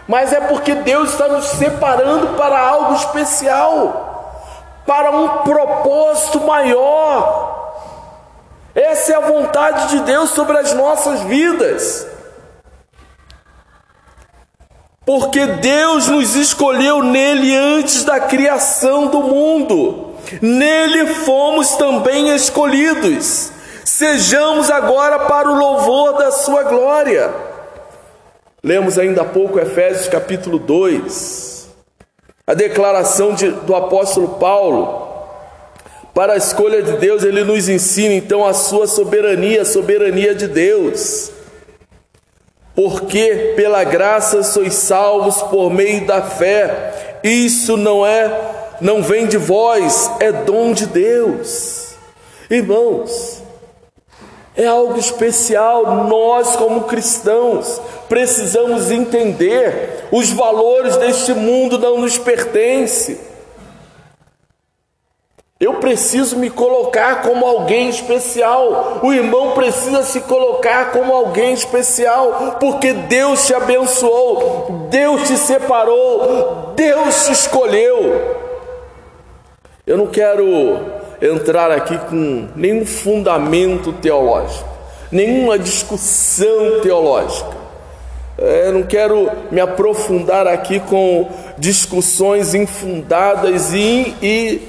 mas 0.09 0.33
é 0.33 0.41
porque 0.41 0.75
Deus 0.75 1.13
está 1.13 1.29
nos 1.29 1.45
separando 1.45 2.37
para 2.37 2.61
algo 2.61 2.97
especial, 2.97 4.43
para 4.85 5.13
um 5.13 5.29
propósito 5.45 6.41
maior. 6.41 7.79
Essa 8.75 9.13
é 9.13 9.15
a 9.15 9.21
vontade 9.21 9.91
de 9.91 10.01
Deus 10.01 10.31
sobre 10.31 10.59
as 10.59 10.75
nossas 10.75 11.21
vidas 11.21 12.09
porque 15.07 15.47
Deus 15.47 16.09
nos 16.09 16.35
escolheu 16.35 17.03
nele 17.03 17.55
antes 17.55 18.05
da 18.05 18.21
criação 18.21 19.09
do 19.09 19.21
mundo. 19.21 20.04
Nele 20.41 21.07
fomos 21.07 21.77
também 21.77 22.35
escolhidos. 22.35 23.51
Sejamos 23.85 24.71
agora 24.71 25.21
para 25.21 25.51
o 25.51 25.59
louvor 25.59 26.19
da 26.19 26.31
sua 26.31 26.63
glória. 26.65 27.31
Lemos 28.63 28.99
ainda 28.99 29.23
há 29.23 29.25
pouco 29.25 29.59
Efésios 29.59 30.09
capítulo 30.09 30.59
2, 30.59 31.69
a 32.47 32.55
declaração 32.55 33.35
de, 33.35 33.51
do 33.51 33.75
apóstolo 33.75 34.29
Paulo. 34.39 35.13
Para 36.15 36.35
a 36.35 36.37
escolha 36.37 36.83
de 36.83 36.93
Deus, 36.93 37.25
ele 37.25 37.45
nos 37.45 37.69
ensina 37.69 38.15
então 38.15 38.47
a 38.47 38.55
sua 38.55 38.87
soberania, 38.87 39.63
a 39.63 39.65
soberania 39.67 40.35
de 40.35 40.47
Deus 40.47 41.35
porque 42.75 43.53
pela 43.55 43.85
graça 43.85 44.43
sois 44.43 44.75
salvos 44.75 45.41
por 45.43 45.71
meio 45.71 46.07
da 46.07 46.23
fé. 46.23 47.21
Isso 47.23 47.77
não 47.77 48.05
é, 48.05 48.64
não 48.85 49.03
vem 49.03 49.27
de 49.27 49.39
vós, 49.39 50.11
é 50.21 50.31
dom 50.31 50.75
de 50.75 50.85
Deus. 50.85 51.95
Irmãos, 52.51 53.43
é 54.55 54.67
algo 54.67 54.99
especial. 54.99 56.05
Nós, 56.05 56.55
como 56.55 56.83
cristãos, 56.83 57.81
precisamos 58.11 58.91
entender: 58.91 60.07
os 60.13 60.31
valores 60.31 60.99
deste 60.99 61.33
mundo 61.33 61.79
não 61.79 61.97
nos 61.99 62.19
pertencem. 62.19 63.19
Eu 65.59 65.77
preciso 65.77 66.37
me 66.37 66.51
colocar 66.51 67.23
como 67.23 67.47
alguém 67.47 67.89
especial. 67.89 69.01
O 69.03 69.15
irmão 69.15 69.53
precisa 69.53 70.03
se 70.03 70.21
colocar 70.21 70.93
como 70.93 71.11
alguém 71.15 71.55
especial, 71.55 72.59
porque 72.61 72.93
Deus 72.93 73.47
te 73.47 73.55
abençoou, 73.55 74.89
Deus 74.91 75.27
te 75.27 75.39
separou, 75.39 76.75
Deus 76.77 77.25
te 77.25 77.33
escolheu. 77.33 78.44
Eu 79.87 79.99
não 79.99 80.07
quero 80.07 80.81
entrar 81.21 81.71
aqui 81.71 81.99
com 82.09 82.49
nenhum 82.57 82.87
fundamento 82.87 83.93
teológico, 83.93 84.67
nenhuma 85.13 85.59
discussão 85.59 86.81
teológica. 86.81 87.53
Eu 88.39 88.73
não 88.73 88.83
quero 88.83 89.31
me 89.51 89.61
aprofundar 89.61 90.47
aqui 90.47 90.81
com 90.81 91.31
discussões 91.59 92.55
infundadas 92.55 93.75
e, 93.75 94.15
e 94.23 94.63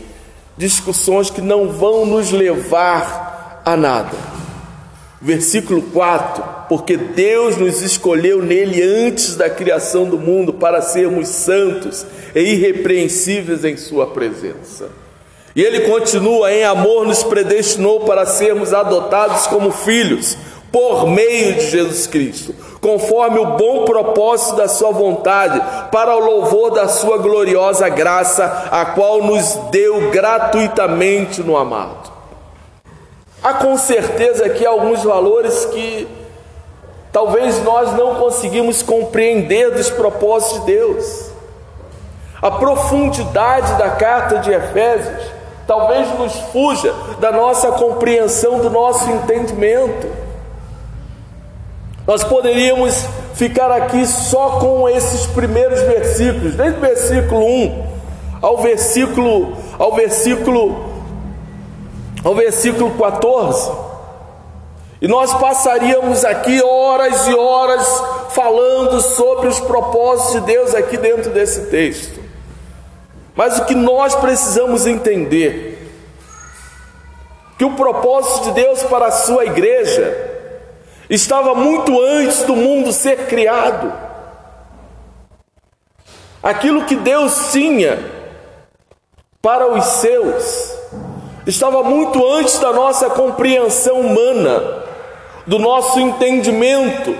discussões 0.57 1.29
que 1.29 1.39
não 1.39 1.69
vão 1.69 2.05
nos 2.05 2.31
levar 2.31 3.61
a 3.63 3.77
nada. 3.77 4.17
Versículo 5.21 5.81
4: 5.81 6.43
Porque 6.67 6.97
Deus 6.97 7.55
nos 7.55 7.81
escolheu 7.81 8.43
nele 8.43 8.83
antes 8.83 9.37
da 9.37 9.49
criação 9.49 10.09
do 10.09 10.19
mundo 10.19 10.51
para 10.51 10.81
sermos 10.81 11.29
santos 11.29 12.05
e 12.35 12.41
irrepreensíveis 12.41 13.63
em 13.63 13.77
Sua 13.77 14.07
presença. 14.07 15.04
E 15.55 15.63
ele 15.63 15.89
continua: 15.89 16.51
em 16.51 16.63
amor 16.65 17.05
nos 17.05 17.23
predestinou 17.23 18.01
para 18.01 18.25
sermos 18.25 18.73
adotados 18.73 19.47
como 19.47 19.71
filhos 19.71 20.37
por 20.71 21.07
meio 21.07 21.53
de 21.53 21.69
Jesus 21.69 22.05
Cristo, 22.05 22.53
conforme 22.81 23.39
o 23.39 23.55
bom 23.55 23.85
propósito 23.85 24.57
da 24.57 24.67
Sua 24.67 24.91
vontade, 24.91 25.61
para 25.89 26.13
o 26.13 26.19
louvor 26.19 26.71
da 26.71 26.89
Sua 26.89 27.17
gloriosa 27.17 27.87
graça, 27.87 28.67
a 28.69 28.87
qual 28.87 29.21
nos 29.21 29.55
deu 29.71 30.11
gratuitamente 30.11 31.41
no 31.41 31.55
amado. 31.55 32.11
Há 33.41 33.53
com 33.53 33.77
certeza 33.77 34.45
aqui 34.47 34.65
alguns 34.65 35.03
valores 35.03 35.63
que 35.65 36.05
talvez 37.13 37.63
nós 37.63 37.93
não 37.93 38.15
conseguimos 38.15 38.81
compreender 38.81 39.71
dos 39.71 39.89
propósitos 39.89 40.59
de 40.59 40.65
Deus. 40.65 41.29
A 42.41 42.51
profundidade 42.51 43.77
da 43.77 43.91
carta 43.91 44.39
de 44.39 44.51
Efésios 44.51 45.34
talvez 45.67 46.07
nos 46.19 46.33
fuja 46.51 46.93
da 47.19 47.31
nossa 47.31 47.71
compreensão, 47.71 48.59
do 48.59 48.69
nosso 48.69 49.09
entendimento. 49.09 50.07
Nós 52.05 52.23
poderíamos 52.23 53.05
ficar 53.33 53.71
aqui 53.71 54.05
só 54.05 54.59
com 54.59 54.87
esses 54.87 55.25
primeiros 55.27 55.81
versículos, 55.81 56.53
desde 56.53 56.77
o 56.77 56.81
versículo 56.81 57.45
1 57.45 57.85
ao 58.41 58.57
versículo 58.57 59.57
ao 59.79 59.95
versículo 59.95 60.85
ao 62.23 62.35
versículo 62.35 62.91
14. 62.91 63.71
E 65.01 65.07
nós 65.07 65.33
passaríamos 65.33 66.23
aqui 66.23 66.61
horas 66.63 67.27
e 67.27 67.35
horas 67.35 68.03
falando 68.29 69.01
sobre 69.01 69.47
os 69.47 69.59
propósitos 69.59 70.33
de 70.33 70.41
Deus 70.41 70.73
aqui 70.73 70.97
dentro 70.97 71.31
desse 71.31 71.67
texto. 71.67 72.24
Mas 73.35 73.59
o 73.59 73.65
que 73.65 73.75
nós 73.75 74.15
precisamos 74.15 74.87
entender 74.87 75.75
que 77.57 77.65
o 77.65 77.75
propósito 77.75 78.45
de 78.45 78.61
Deus 78.61 78.83
para 78.83 79.07
a 79.07 79.11
sua 79.11 79.45
igreja 79.45 80.33
estava 81.09 81.53
muito 81.53 82.01
antes 82.01 82.43
do 82.43 82.55
mundo 82.55 82.91
ser 82.91 83.27
criado. 83.27 83.93
Aquilo 86.41 86.85
que 86.85 86.95
Deus 86.95 87.51
tinha 87.51 87.99
para 89.41 89.71
os 89.71 89.83
seus 89.85 90.75
estava 91.45 91.83
muito 91.83 92.25
antes 92.25 92.57
da 92.59 92.71
nossa 92.71 93.09
compreensão 93.09 93.99
humana, 93.99 94.83
do 95.45 95.59
nosso 95.59 95.99
entendimento, 95.99 97.15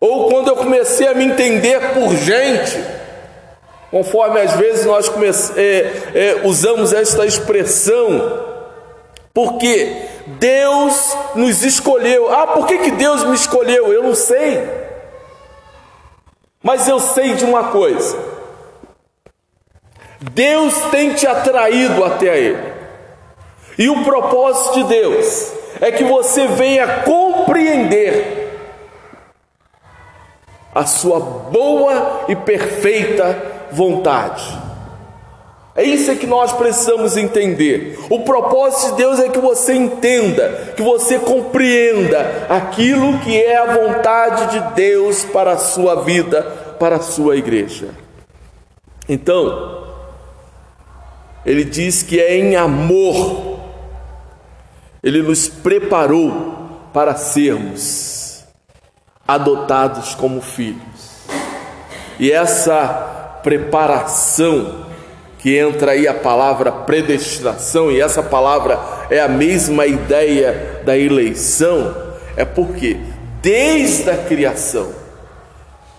ou 0.00 0.28
quando 0.28 0.48
eu 0.48 0.56
comecei 0.56 1.06
a 1.06 1.14
me 1.14 1.24
entender 1.24 1.94
por 1.94 2.14
gente, 2.16 3.03
conforme 3.94 4.40
às 4.40 4.54
vezes 4.54 4.84
nós 4.84 5.08
é, 5.56 5.60
é, 6.14 6.40
usamos 6.42 6.92
esta 6.92 7.24
expressão, 7.24 8.42
porque 9.32 10.08
Deus 10.26 11.16
nos 11.36 11.62
escolheu. 11.62 12.28
Ah, 12.34 12.48
por 12.48 12.66
que, 12.66 12.78
que 12.78 12.90
Deus 12.90 13.22
me 13.22 13.36
escolheu? 13.36 13.92
Eu 13.92 14.02
não 14.02 14.16
sei. 14.16 14.68
Mas 16.60 16.88
eu 16.88 16.98
sei 16.98 17.34
de 17.34 17.44
uma 17.44 17.68
coisa: 17.68 18.18
Deus 20.20 20.74
tem 20.90 21.14
te 21.14 21.28
atraído 21.28 22.04
até 22.04 22.36
Ele. 22.36 22.74
E 23.78 23.88
o 23.88 24.02
propósito 24.02 24.74
de 24.74 24.84
Deus 24.88 25.52
é 25.80 25.92
que 25.92 26.02
você 26.02 26.48
venha 26.48 27.04
compreender 27.04 28.42
a 30.74 30.84
sua 30.84 31.20
boa 31.20 32.24
e 32.26 32.34
perfeita 32.34 33.53
vontade. 33.72 34.64
É 35.76 35.82
isso 35.82 36.14
que 36.14 36.26
nós 36.26 36.52
precisamos 36.52 37.16
entender. 37.16 37.98
O 38.08 38.20
propósito 38.20 38.92
de 38.92 38.96
Deus 38.98 39.18
é 39.18 39.28
que 39.28 39.40
você 39.40 39.74
entenda, 39.74 40.72
que 40.76 40.82
você 40.82 41.18
compreenda 41.18 42.46
aquilo 42.48 43.18
que 43.18 43.36
é 43.36 43.56
a 43.56 43.74
vontade 43.74 44.52
de 44.52 44.74
Deus 44.74 45.24
para 45.24 45.52
a 45.52 45.58
sua 45.58 45.96
vida, 46.02 46.42
para 46.78 46.96
a 46.96 47.00
sua 47.00 47.36
igreja. 47.36 47.88
Então, 49.08 49.84
ele 51.44 51.64
diz 51.64 52.04
que 52.04 52.20
é 52.20 52.36
em 52.36 52.54
amor, 52.54 53.58
ele 55.02 55.22
nos 55.22 55.48
preparou 55.48 56.54
para 56.92 57.16
sermos 57.16 58.44
adotados 59.26 60.14
como 60.14 60.40
filhos. 60.40 61.24
E 62.20 62.30
essa 62.30 63.13
preparação 63.44 64.86
que 65.38 65.56
entra 65.58 65.92
aí 65.92 66.08
a 66.08 66.14
palavra 66.14 66.72
predestinação, 66.72 67.92
e 67.92 68.00
essa 68.00 68.22
palavra 68.22 68.80
é 69.10 69.20
a 69.20 69.28
mesma 69.28 69.86
ideia 69.86 70.80
da 70.84 70.96
eleição, 70.96 71.94
é 72.34 72.46
porque 72.46 72.96
desde 73.42 74.08
a 74.08 74.16
criação, 74.16 74.88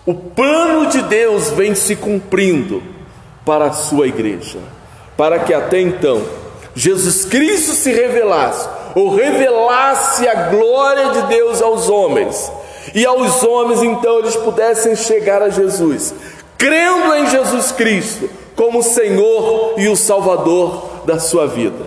o 0.04 0.12
plano 0.12 0.88
de 0.88 1.00
Deus 1.02 1.50
vem 1.50 1.76
se 1.76 1.94
cumprindo 1.94 2.82
para 3.44 3.66
a 3.66 3.72
sua 3.72 4.08
igreja, 4.08 4.58
para 5.16 5.38
que 5.38 5.54
até 5.54 5.80
então 5.80 6.22
Jesus 6.74 7.24
Cristo 7.24 7.72
se 7.72 7.92
revelasse, 7.92 8.68
ou 8.96 9.14
revelasse 9.14 10.26
a 10.26 10.50
glória 10.50 11.10
de 11.10 11.22
Deus 11.28 11.62
aos 11.62 11.88
homens, 11.88 12.50
e 12.92 13.06
aos 13.06 13.44
homens 13.44 13.80
então 13.82 14.18
eles 14.18 14.34
pudessem 14.34 14.96
chegar 14.96 15.40
a 15.40 15.50
Jesus, 15.50 16.12
crendo 16.58 17.14
em 17.14 17.30
Jesus 17.30 17.72
Cristo 17.72 18.28
como 18.54 18.82
Senhor 18.82 19.74
e 19.76 19.88
o 19.88 19.96
Salvador 19.96 21.02
da 21.04 21.18
sua 21.18 21.46
vida. 21.46 21.84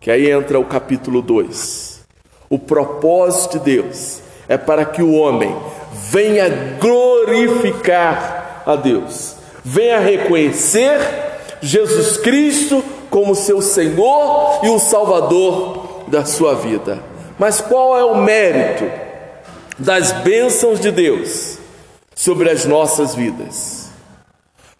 Que 0.00 0.10
aí 0.10 0.30
entra 0.30 0.58
o 0.58 0.64
capítulo 0.64 1.22
2. 1.22 2.00
O 2.50 2.58
propósito 2.58 3.58
de 3.58 3.64
Deus 3.76 4.20
é 4.48 4.58
para 4.58 4.84
que 4.84 5.02
o 5.02 5.14
homem 5.14 5.56
venha 5.92 6.76
glorificar 6.78 8.62
a 8.66 8.76
Deus, 8.76 9.36
venha 9.64 9.98
reconhecer 9.98 10.98
Jesus 11.60 12.16
Cristo 12.18 12.84
como 13.08 13.34
seu 13.34 13.62
Senhor 13.62 14.60
e 14.62 14.68
o 14.68 14.78
Salvador 14.78 16.04
da 16.08 16.24
sua 16.24 16.54
vida. 16.54 16.98
Mas 17.38 17.60
qual 17.60 17.98
é 17.98 18.04
o 18.04 18.16
mérito 18.16 18.84
das 19.78 20.12
bênçãos 20.12 20.78
de 20.80 20.90
Deus 20.90 21.58
sobre 22.22 22.48
as 22.48 22.64
nossas 22.64 23.16
vidas? 23.16 23.90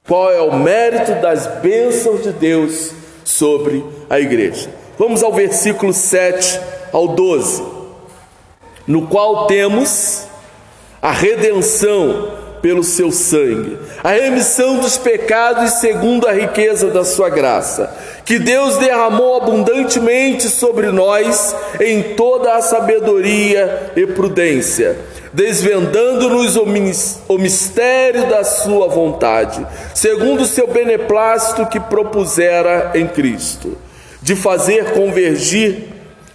Qual 0.07 0.31
é 0.31 0.41
o 0.41 0.57
mérito 0.57 1.21
das 1.21 1.45
bênçãos 1.61 2.23
de 2.23 2.31
Deus 2.31 2.93
sobre 3.25 3.85
a 4.09 4.21
igreja? 4.21 4.71
Vamos 4.97 5.25
ao 5.25 5.33
versículo 5.33 5.93
7 5.93 6.61
ao 6.93 7.09
12, 7.09 7.65
no 8.87 9.09
qual 9.09 9.49
temos 9.49 10.25
a 11.01 11.11
redenção 11.11 12.31
pelo 12.63 12.85
seu 12.85 13.11
sangue, 13.11 13.77
a 14.05 14.13
remissão 14.13 14.79
dos 14.79 14.97
pecados 14.97 15.73
segundo 15.81 16.29
a 16.29 16.33
riqueza 16.33 16.93
da 16.93 17.05
sua 17.05 17.29
graça, 17.29 17.93
que 18.25 18.39
Deus 18.39 18.77
derramou 18.77 19.43
abundantemente 19.43 20.45
sobre 20.49 20.93
nós 20.93 21.57
em 21.81 22.15
toda 22.15 22.55
a 22.55 22.63
sabedoria 22.63 23.91
e 23.97 24.07
prudência 24.07 24.97
desvendando-nos 25.33 26.57
o 27.29 27.39
mistério 27.39 28.29
da 28.29 28.45
Sua 28.45 28.89
vontade, 28.89 29.67
segundo 29.95 30.43
o 30.43 30.47
seu 30.47 30.67
beneplácito 30.67 31.67
que 31.67 31.81
propusera 31.81 32.93
em 32.95 33.07
Cristo, 33.07 33.79
de 34.21 34.37
fazer 34.37 34.93
convergir 34.93 35.89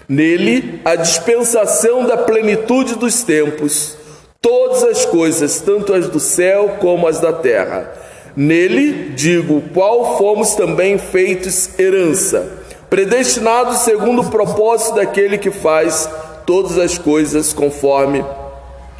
nele 0.10 0.82
a 0.84 0.96
dispensação 0.96 2.06
da 2.06 2.18
plenitude 2.18 2.96
dos 2.96 3.24
tempos, 3.24 3.96
todas 4.42 4.84
as 4.84 5.06
coisas, 5.06 5.60
tanto 5.60 5.94
as 5.94 6.08
do 6.08 6.20
céu 6.20 6.78
como 6.80 7.08
as 7.08 7.20
da 7.20 7.34
terra. 7.34 7.92
Nele, 8.36 9.14
digo, 9.16 9.64
qual 9.74 10.18
fomos 10.18 10.54
também 10.54 10.98
feitos 10.98 11.78
herança, 11.78 12.48
predestinados 12.90 13.80
segundo 13.80 14.22
o 14.22 14.30
propósito 14.30 14.96
daquele 14.96 15.38
que 15.38 15.52
faz 15.52 16.10
todas 16.46 16.78
as 16.78 16.98
coisas 16.98 17.52
conforme 17.52 18.24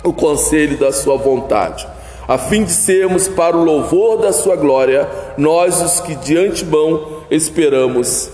o 0.04 0.14
conselho 0.14 0.78
da 0.78 0.92
sua 0.92 1.18
vontade, 1.18 1.88
a 2.28 2.38
fim 2.38 2.64
de 2.64 2.72
sermos 2.72 3.28
para 3.28 3.56
o 3.56 3.64
louvor 3.64 4.18
da 4.18 4.34
sua 4.34 4.56
glória, 4.56 5.10
nós 5.38 5.82
os 5.82 6.00
que 6.00 6.16
de 6.16 6.38
antemão 6.38 7.24
esperamos 7.30 8.30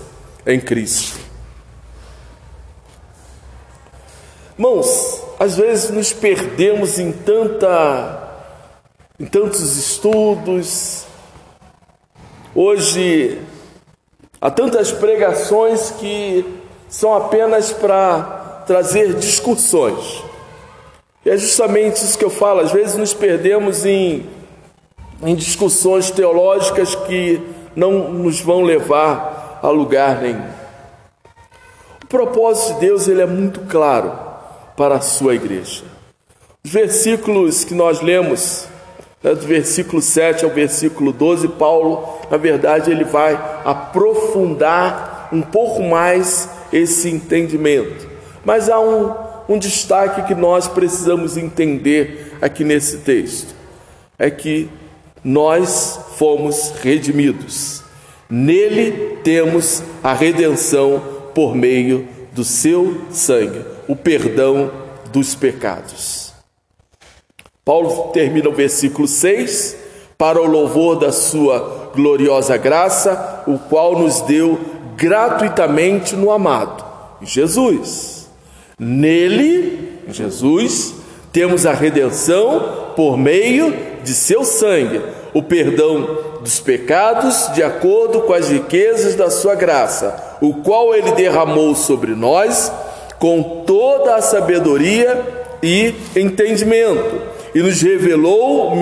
em 0.46 0.60
Cristo. 0.60 1.18
Irmãos, 4.58 5.22
às 5.38 5.56
vezes 5.56 5.90
nos 5.90 6.12
perdemos 6.12 6.98
em 6.98 7.10
tanta 7.10 8.20
em 9.18 9.26
tantos 9.26 9.76
estudos. 9.76 11.04
Hoje 12.54 13.40
há 14.40 14.50
tantas 14.50 14.90
pregações 14.90 15.92
que 15.92 16.44
são 16.88 17.14
apenas 17.14 17.72
para 17.72 18.64
trazer 18.66 19.14
discussões. 19.14 20.23
E 21.24 21.30
é 21.30 21.38
justamente 21.38 21.96
isso 21.96 22.18
que 22.18 22.24
eu 22.24 22.30
falo, 22.30 22.60
às 22.60 22.70
vezes 22.70 22.96
nos 22.96 23.14
perdemos 23.14 23.86
em, 23.86 24.26
em 25.22 25.34
discussões 25.34 26.10
teológicas 26.10 26.94
que 26.94 27.40
não 27.74 28.10
nos 28.10 28.40
vão 28.40 28.62
levar 28.62 29.58
a 29.62 29.68
lugar 29.70 30.20
nenhum. 30.20 30.46
O 32.02 32.06
propósito 32.06 32.74
de 32.74 32.80
Deus 32.80 33.08
ele 33.08 33.22
é 33.22 33.26
muito 33.26 33.60
claro 33.60 34.12
para 34.76 34.96
a 34.96 35.00
sua 35.00 35.34
igreja. 35.34 35.84
Os 36.62 36.70
versículos 36.70 37.64
que 37.64 37.74
nós 37.74 38.00
lemos, 38.02 38.66
né, 39.22 39.34
do 39.34 39.46
versículo 39.46 40.02
7 40.02 40.44
ao 40.44 40.50
versículo 40.50 41.12
12, 41.12 41.48
Paulo, 41.48 42.18
na 42.30 42.36
verdade, 42.36 42.90
ele 42.90 43.04
vai 43.04 43.32
aprofundar 43.64 45.28
um 45.32 45.40
pouco 45.42 45.82
mais 45.82 46.48
esse 46.72 47.08
entendimento. 47.08 48.08
Mas 48.44 48.68
há 48.68 48.78
um, 48.78 49.14
um 49.48 49.58
destaque 49.58 50.22
que 50.22 50.34
nós 50.34 50.68
precisamos 50.68 51.36
entender 51.36 52.36
aqui 52.40 52.64
nesse 52.64 52.98
texto 52.98 53.54
é 54.18 54.30
que 54.30 54.70
nós 55.22 55.98
fomos 56.16 56.72
redimidos. 56.82 57.82
Nele 58.28 59.18
temos 59.22 59.82
a 60.02 60.12
redenção 60.12 61.02
por 61.34 61.54
meio 61.54 62.08
do 62.32 62.44
seu 62.44 63.02
sangue, 63.10 63.64
o 63.88 63.94
perdão 63.94 64.70
dos 65.12 65.34
pecados. 65.34 66.32
Paulo 67.64 68.10
termina 68.12 68.48
o 68.48 68.54
versículo 68.54 69.08
6 69.08 69.76
para 70.18 70.40
o 70.40 70.46
louvor 70.46 70.96
da 70.96 71.10
sua 71.10 71.90
gloriosa 71.94 72.56
graça, 72.56 73.42
o 73.46 73.58
qual 73.58 73.98
nos 73.98 74.20
deu 74.22 74.58
gratuitamente 74.96 76.14
no 76.14 76.30
amado, 76.30 76.84
Jesus. 77.22 78.13
Nele, 78.78 80.00
Jesus, 80.08 80.94
temos 81.32 81.64
a 81.64 81.72
redenção 81.72 82.92
por 82.96 83.16
meio 83.16 83.74
de 84.02 84.12
seu 84.12 84.44
sangue, 84.44 85.00
o 85.32 85.42
perdão 85.42 86.18
dos 86.40 86.60
pecados 86.60 87.52
de 87.54 87.62
acordo 87.62 88.22
com 88.22 88.32
as 88.32 88.48
riquezas 88.50 89.14
da 89.14 89.30
sua 89.30 89.54
graça, 89.54 90.36
o 90.40 90.54
qual 90.54 90.94
ele 90.94 91.12
derramou 91.12 91.74
sobre 91.74 92.14
nós 92.14 92.70
com 93.18 93.62
toda 93.64 94.16
a 94.16 94.22
sabedoria 94.22 95.24
e 95.62 95.94
entendimento, 96.16 97.22
e 97.54 97.62
nos 97.62 97.80
revelou 97.80 98.74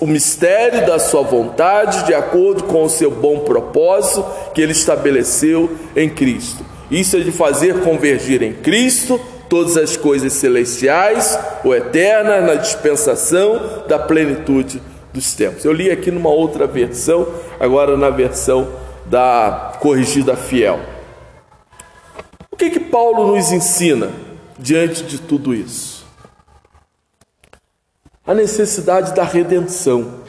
o 0.00 0.06
mistério 0.06 0.86
da 0.86 0.98
sua 0.98 1.22
vontade 1.22 2.06
de 2.06 2.14
acordo 2.14 2.62
com 2.64 2.84
o 2.84 2.88
seu 2.88 3.10
bom 3.10 3.40
propósito 3.40 4.24
que 4.54 4.62
ele 4.62 4.72
estabeleceu 4.72 5.76
em 5.94 6.08
Cristo. 6.08 6.71
Isso 6.92 7.16
é 7.16 7.20
de 7.20 7.32
fazer 7.32 7.80
convergir 7.80 8.42
em 8.42 8.52
Cristo 8.52 9.18
todas 9.48 9.78
as 9.78 9.96
coisas 9.96 10.34
celestiais 10.34 11.38
ou 11.64 11.74
eternas 11.74 12.44
na 12.44 12.54
dispensação 12.54 13.86
da 13.88 13.98
plenitude 13.98 14.82
dos 15.10 15.34
tempos. 15.34 15.64
Eu 15.64 15.72
li 15.72 15.90
aqui 15.90 16.10
numa 16.10 16.28
outra 16.28 16.66
versão, 16.66 17.26
agora 17.58 17.96
na 17.96 18.10
versão 18.10 18.68
da 19.06 19.78
corrigida 19.80 20.36
fiel. 20.36 20.80
O 22.50 22.56
que 22.56 22.68
que 22.68 22.80
Paulo 22.80 23.34
nos 23.34 23.50
ensina 23.52 24.10
diante 24.58 25.02
de 25.02 25.18
tudo 25.18 25.54
isso? 25.54 26.04
A 28.26 28.34
necessidade 28.34 29.14
da 29.14 29.24
redenção. 29.24 30.20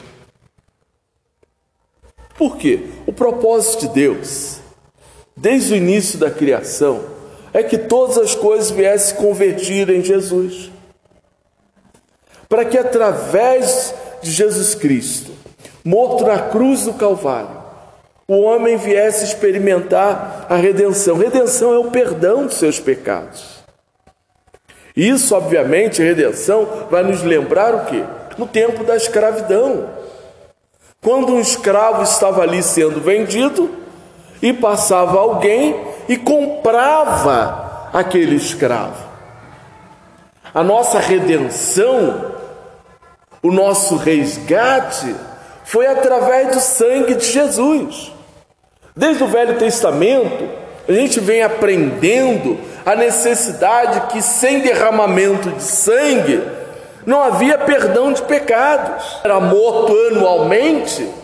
Por 2.38 2.56
quê? 2.56 2.86
O 3.06 3.12
propósito 3.12 3.86
de 3.86 3.88
Deus, 3.88 4.63
desde 5.36 5.74
o 5.74 5.76
início 5.76 6.18
da 6.18 6.30
criação, 6.30 7.04
é 7.52 7.62
que 7.62 7.78
todas 7.78 8.18
as 8.18 8.34
coisas 8.34 8.70
viessem 8.70 9.16
convertir 9.16 9.88
em 9.88 10.02
Jesus. 10.02 10.70
Para 12.48 12.64
que 12.64 12.76
através 12.76 13.94
de 14.22 14.30
Jesus 14.30 14.74
Cristo, 14.74 15.30
morto 15.84 16.24
na 16.24 16.38
cruz 16.38 16.84
do 16.84 16.94
Calvário, 16.94 17.62
o 18.26 18.40
homem 18.40 18.76
viesse 18.76 19.24
experimentar 19.24 20.46
a 20.48 20.56
redenção. 20.56 21.16
Redenção 21.16 21.74
é 21.74 21.78
o 21.78 21.90
perdão 21.90 22.46
dos 22.46 22.56
seus 22.56 22.80
pecados. 22.80 23.62
Isso, 24.96 25.34
obviamente, 25.34 26.02
redenção 26.02 26.86
vai 26.90 27.02
nos 27.02 27.22
lembrar 27.22 27.74
o 27.74 27.84
quê? 27.86 28.04
No 28.38 28.46
tempo 28.46 28.82
da 28.84 28.96
escravidão. 28.96 29.90
Quando 31.02 31.34
um 31.34 31.40
escravo 31.40 32.02
estava 32.02 32.42
ali 32.42 32.62
sendo 32.62 33.00
vendido 33.00 33.83
e 34.44 34.52
passava 34.52 35.18
alguém 35.18 35.74
e 36.06 36.18
comprava 36.18 37.88
aquele 37.94 38.36
escravo. 38.36 39.02
A 40.52 40.62
nossa 40.62 40.98
redenção, 40.98 42.32
o 43.42 43.50
nosso 43.50 43.96
resgate, 43.96 45.16
foi 45.64 45.86
através 45.86 46.54
do 46.54 46.60
sangue 46.60 47.14
de 47.14 47.24
Jesus. 47.24 48.12
Desde 48.94 49.24
o 49.24 49.28
Velho 49.28 49.58
Testamento, 49.58 50.46
a 50.86 50.92
gente 50.92 51.20
vem 51.20 51.42
aprendendo 51.42 52.58
a 52.84 52.94
necessidade 52.94 54.08
que 54.12 54.20
sem 54.20 54.60
derramamento 54.60 55.48
de 55.52 55.62
sangue 55.62 56.42
não 57.06 57.22
havia 57.22 57.56
perdão 57.56 58.12
de 58.12 58.20
pecados. 58.20 59.20
Era 59.24 59.40
morto 59.40 59.96
anualmente 60.10 61.23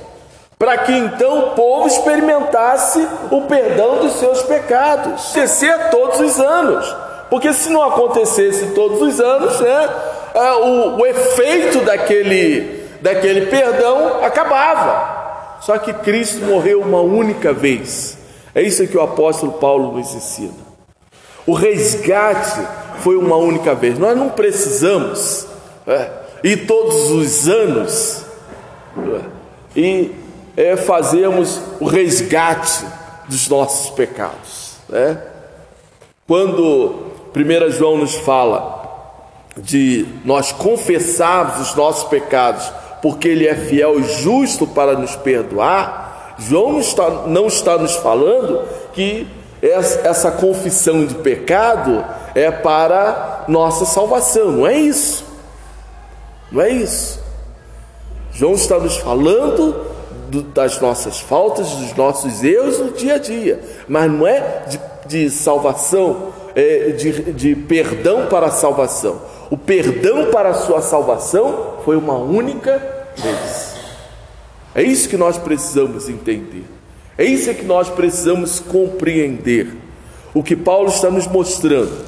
para 0.60 0.76
que 0.76 0.92
então 0.92 1.38
o 1.38 1.50
povo 1.52 1.88
experimentasse 1.88 3.08
o 3.30 3.40
perdão 3.46 4.00
dos 4.00 4.16
seus 4.16 4.42
pecados. 4.42 5.30
Acontecer 5.30 5.88
todos 5.90 6.20
os 6.20 6.38
anos, 6.38 6.96
porque 7.30 7.50
se 7.54 7.70
não 7.70 7.82
acontecesse 7.82 8.66
todos 8.74 9.00
os 9.00 9.18
anos, 9.18 9.58
né, 9.58 9.88
é, 10.34 10.52
o, 10.52 10.98
o 10.98 11.06
efeito 11.06 11.80
daquele, 11.80 12.84
daquele 13.00 13.46
perdão 13.46 14.22
acabava. 14.22 15.56
Só 15.62 15.78
que 15.78 15.94
Cristo 15.94 16.44
morreu 16.44 16.82
uma 16.82 17.00
única 17.00 17.54
vez. 17.54 18.18
É 18.54 18.60
isso 18.60 18.86
que 18.86 18.98
o 18.98 19.02
apóstolo 19.02 19.52
Paulo 19.52 19.96
nos 19.96 20.14
ensina. 20.14 20.52
O 21.46 21.54
resgate 21.54 22.60
foi 22.98 23.16
uma 23.16 23.36
única 23.36 23.74
vez. 23.74 23.98
Nós 23.98 24.14
não 24.14 24.28
precisamos 24.28 25.46
é, 25.86 26.10
ir 26.44 26.66
todos 26.66 27.10
os 27.10 27.48
anos 27.48 28.26
é, 28.98 29.20
e 29.74 30.19
é, 30.56 30.76
fazermos 30.76 31.60
o 31.80 31.86
resgate 31.86 32.84
dos 33.28 33.48
nossos 33.48 33.90
pecados. 33.90 34.74
Né? 34.88 35.18
Quando 36.26 37.10
1 37.34 37.70
João 37.72 37.98
nos 37.98 38.14
fala 38.14 38.80
de 39.56 40.06
nós 40.24 40.52
confessarmos 40.52 41.68
os 41.68 41.74
nossos 41.74 42.08
pecados, 42.08 42.70
porque 43.02 43.28
Ele 43.28 43.46
é 43.46 43.54
fiel 43.54 43.98
e 44.00 44.04
justo 44.04 44.66
para 44.66 44.94
nos 44.94 45.16
perdoar, 45.16 46.34
João 46.38 46.72
não 46.72 46.80
está, 46.80 47.10
não 47.26 47.46
está 47.46 47.78
nos 47.78 47.96
falando 47.96 48.64
que 48.92 49.26
essa 49.62 50.30
confissão 50.30 51.04
de 51.04 51.14
pecado 51.16 52.04
é 52.34 52.50
para 52.50 53.44
nossa 53.46 53.84
salvação, 53.84 54.52
não 54.52 54.66
é 54.66 54.78
isso. 54.78 55.24
Não 56.50 56.62
é 56.62 56.70
isso. 56.70 57.22
João 58.32 58.54
está 58.54 58.78
nos 58.78 58.96
falando 58.96 59.84
do, 60.30 60.42
das 60.42 60.80
nossas 60.80 61.20
faltas, 61.20 61.68
dos 61.70 61.94
nossos 61.94 62.42
erros 62.42 62.78
no 62.78 62.92
dia 62.92 63.14
a 63.14 63.18
dia, 63.18 63.60
mas 63.88 64.10
não 64.10 64.26
é 64.26 64.64
de, 64.68 64.80
de 65.06 65.30
salvação, 65.30 66.32
é 66.54 66.90
de, 66.90 67.32
de 67.32 67.56
perdão 67.56 68.26
para 68.26 68.46
a 68.46 68.50
salvação. 68.50 69.20
O 69.50 69.56
perdão 69.56 70.30
para 70.30 70.50
a 70.50 70.54
sua 70.54 70.80
salvação 70.80 71.78
foi 71.84 71.96
uma 71.96 72.16
única 72.16 72.80
vez. 73.16 73.74
É 74.74 74.82
isso 74.82 75.08
que 75.08 75.16
nós 75.16 75.36
precisamos 75.36 76.08
entender. 76.08 76.64
É 77.18 77.24
isso 77.24 77.52
que 77.52 77.64
nós 77.64 77.88
precisamos 77.88 78.60
compreender. 78.60 79.76
O 80.32 80.44
que 80.44 80.54
Paulo 80.54 80.88
está 80.88 81.10
nos 81.10 81.26
mostrando, 81.26 82.04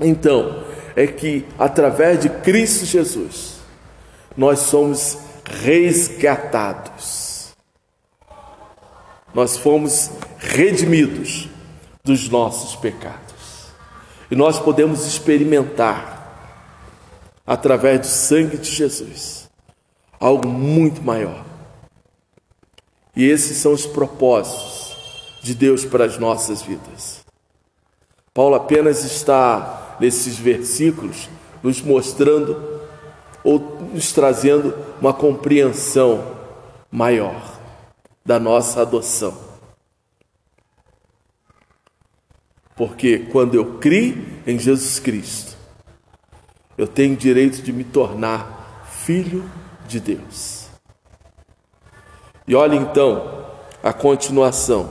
então, 0.00 0.64
é 0.96 1.06
que 1.06 1.44
através 1.56 2.18
de 2.18 2.28
Cristo 2.28 2.84
Jesus, 2.84 3.60
nós 4.36 4.58
somos 4.58 5.16
resgatados. 5.62 7.54
Nós 9.34 9.56
fomos 9.56 10.10
redimidos 10.38 11.48
dos 12.02 12.28
nossos 12.28 12.76
pecados. 12.76 13.20
E 14.30 14.36
nós 14.36 14.58
podemos 14.58 15.06
experimentar, 15.06 16.18
através 17.46 18.00
do 18.00 18.06
sangue 18.06 18.56
de 18.56 18.70
Jesus, 18.70 19.48
algo 20.18 20.48
muito 20.48 21.02
maior 21.02 21.50
e 23.14 23.28
esses 23.28 23.56
são 23.56 23.72
os 23.72 23.86
propósitos 23.86 24.96
de 25.42 25.54
Deus 25.54 25.84
para 25.84 26.04
as 26.04 26.18
nossas 26.18 26.62
vidas. 26.62 27.20
Paulo 28.32 28.54
apenas 28.54 29.04
está 29.04 29.96
nesses 30.00 30.38
versículos 30.38 31.28
nos 31.62 31.82
mostrando 31.82 32.69
ou 33.42 33.58
nos 33.92 34.12
trazendo 34.12 34.74
uma 35.00 35.12
compreensão 35.12 36.36
maior 36.90 37.58
da 38.24 38.38
nossa 38.38 38.82
adoção. 38.82 39.36
Porque 42.76 43.18
quando 43.30 43.54
eu 43.54 43.78
criei 43.78 44.42
em 44.46 44.58
Jesus 44.58 44.98
Cristo, 44.98 45.56
eu 46.78 46.88
tenho 46.88 47.14
direito 47.16 47.60
de 47.60 47.72
me 47.72 47.84
tornar 47.84 48.86
filho 49.04 49.44
de 49.86 50.00
Deus. 50.00 50.68
E 52.48 52.54
olha 52.54 52.76
então 52.76 53.44
a 53.82 53.92
continuação, 53.92 54.88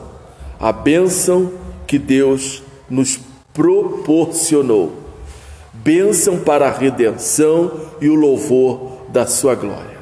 a 0.59 0.71
bênção 0.71 1.51
que 1.87 1.97
Deus 1.97 2.61
nos 2.89 3.19
proporcionou. 3.53 4.98
Bênção 5.91 6.37
para 6.37 6.67
a 6.67 6.71
redenção 6.71 7.71
e 7.99 8.09
o 8.09 8.13
louvor 8.13 9.07
da 9.09 9.25
sua 9.25 9.55
glória. 9.55 9.97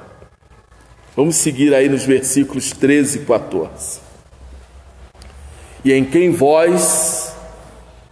Vamos 1.15 1.37
seguir 1.37 1.73
aí 1.73 1.87
nos 1.87 2.03
versículos 2.03 2.73
13 2.73 3.19
e 3.19 3.21
14. 3.21 4.01
E 5.85 5.93
em 5.93 6.03
quem 6.03 6.29
vós, 6.29 7.33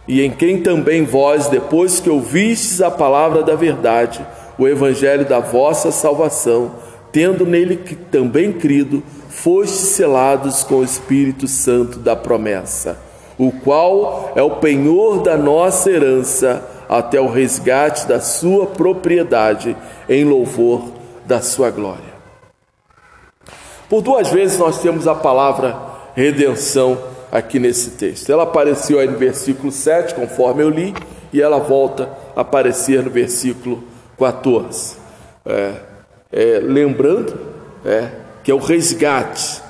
e 0.08 0.22
em 0.22 0.30
quem 0.30 0.62
também 0.62 1.04
vós, 1.04 1.48
depois 1.48 2.00
que 2.00 2.08
ouvistes 2.08 2.80
a 2.80 2.90
palavra 2.90 3.42
da 3.42 3.54
verdade, 3.54 4.26
o 4.58 4.66
evangelho 4.66 5.26
da 5.26 5.40
vossa 5.40 5.92
salvação, 5.92 6.76
tendo 7.12 7.44
nele 7.44 7.76
também 8.10 8.54
crido, 8.54 9.02
fostes 9.28 9.90
selados 9.90 10.64
com 10.64 10.76
o 10.76 10.84
Espírito 10.84 11.46
Santo 11.46 11.98
da 11.98 12.16
promessa, 12.16 12.98
o 13.36 13.52
qual 13.52 14.32
é 14.34 14.42
o 14.42 14.56
penhor 14.56 15.20
da 15.20 15.36
nossa 15.36 15.90
herança 15.90 16.74
até 16.88 17.20
o 17.20 17.28
resgate 17.28 18.06
da 18.06 18.20
sua 18.20 18.66
propriedade 18.66 19.76
em 20.08 20.24
louvor 20.24 20.92
da 21.24 21.40
sua 21.40 21.70
glória. 21.70 22.16
Por 23.88 24.02
duas 24.02 24.30
vezes 24.30 24.58
nós 24.58 24.80
temos 24.80 25.06
a 25.06 25.14
palavra 25.14 25.76
redenção 26.14 26.98
aqui 27.30 27.58
nesse 27.58 27.90
texto. 27.90 28.30
Ela 28.30 28.44
apareceu 28.44 28.98
aí 28.98 29.06
no 29.06 29.18
versículo 29.18 29.70
7, 29.70 30.14
conforme 30.14 30.62
eu 30.62 30.70
li, 30.70 30.94
e 31.32 31.40
ela 31.40 31.58
volta 31.58 32.08
a 32.34 32.40
aparecer 32.40 33.02
no 33.02 33.10
versículo 33.10 33.84
14. 34.18 34.96
É, 35.44 35.72
é, 36.32 36.60
lembrando, 36.62 37.38
é, 37.84 38.10
que 38.42 38.50
é 38.50 38.54
o 38.54 38.58
resgate. 38.58 39.62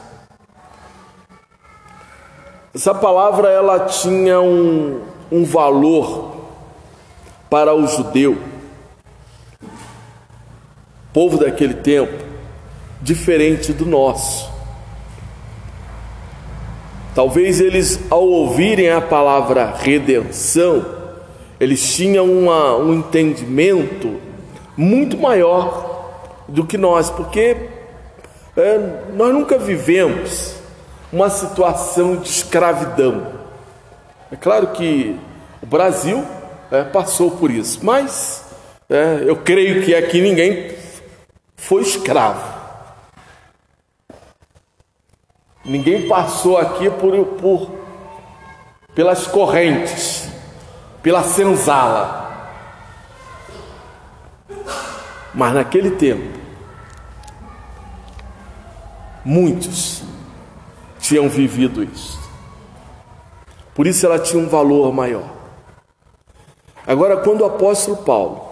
Essa 2.74 2.94
palavra 2.94 3.48
ela 3.48 3.80
tinha 3.86 4.40
um, 4.40 5.00
um 5.32 5.44
valor 5.44 6.35
para 7.48 7.74
o 7.74 7.86
judeu, 7.86 8.38
povo 11.12 11.38
daquele 11.38 11.74
tempo, 11.74 12.24
diferente 13.00 13.72
do 13.72 13.86
nosso. 13.86 14.50
Talvez 17.14 17.60
eles, 17.60 18.00
ao 18.10 18.24
ouvirem 18.24 18.90
a 18.90 19.00
palavra 19.00 19.74
redenção, 19.74 20.84
eles 21.58 21.94
tinham 21.94 22.26
uma, 22.26 22.76
um 22.76 22.92
entendimento 22.92 24.20
muito 24.76 25.16
maior 25.16 26.44
do 26.46 26.66
que 26.66 26.76
nós, 26.76 27.08
porque 27.08 27.56
é, 28.56 29.02
nós 29.14 29.32
nunca 29.32 29.58
vivemos 29.58 30.56
uma 31.12 31.30
situação 31.30 32.16
de 32.16 32.28
escravidão. 32.28 33.26
É 34.30 34.36
claro 34.36 34.68
que 34.68 35.16
o 35.62 35.66
Brasil 35.66 36.24
é, 36.70 36.84
passou 36.84 37.32
por 37.32 37.50
isso, 37.50 37.84
mas 37.84 38.44
é, 38.88 39.22
eu 39.24 39.36
creio 39.36 39.84
que 39.84 39.94
aqui 39.94 40.20
ninguém 40.20 40.74
foi 41.56 41.82
escravo. 41.82 42.56
Ninguém 45.64 46.06
passou 46.06 46.56
aqui 46.58 46.88
por, 46.90 47.24
por 47.38 47.70
pelas 48.94 49.26
correntes, 49.26 50.28
pela 51.02 51.22
senzala. 51.22 52.24
Mas 55.34 55.52
naquele 55.52 55.90
tempo, 55.90 56.38
muitos 59.24 60.02
tinham 60.98 61.28
vivido 61.28 61.82
isso. 61.82 62.18
Por 63.74 63.86
isso 63.86 64.06
ela 64.06 64.18
tinha 64.18 64.42
um 64.42 64.48
valor 64.48 64.90
maior. 64.94 65.35
Agora, 66.86 67.16
quando 67.16 67.40
o 67.40 67.46
apóstolo 67.46 67.96
Paulo 67.98 68.42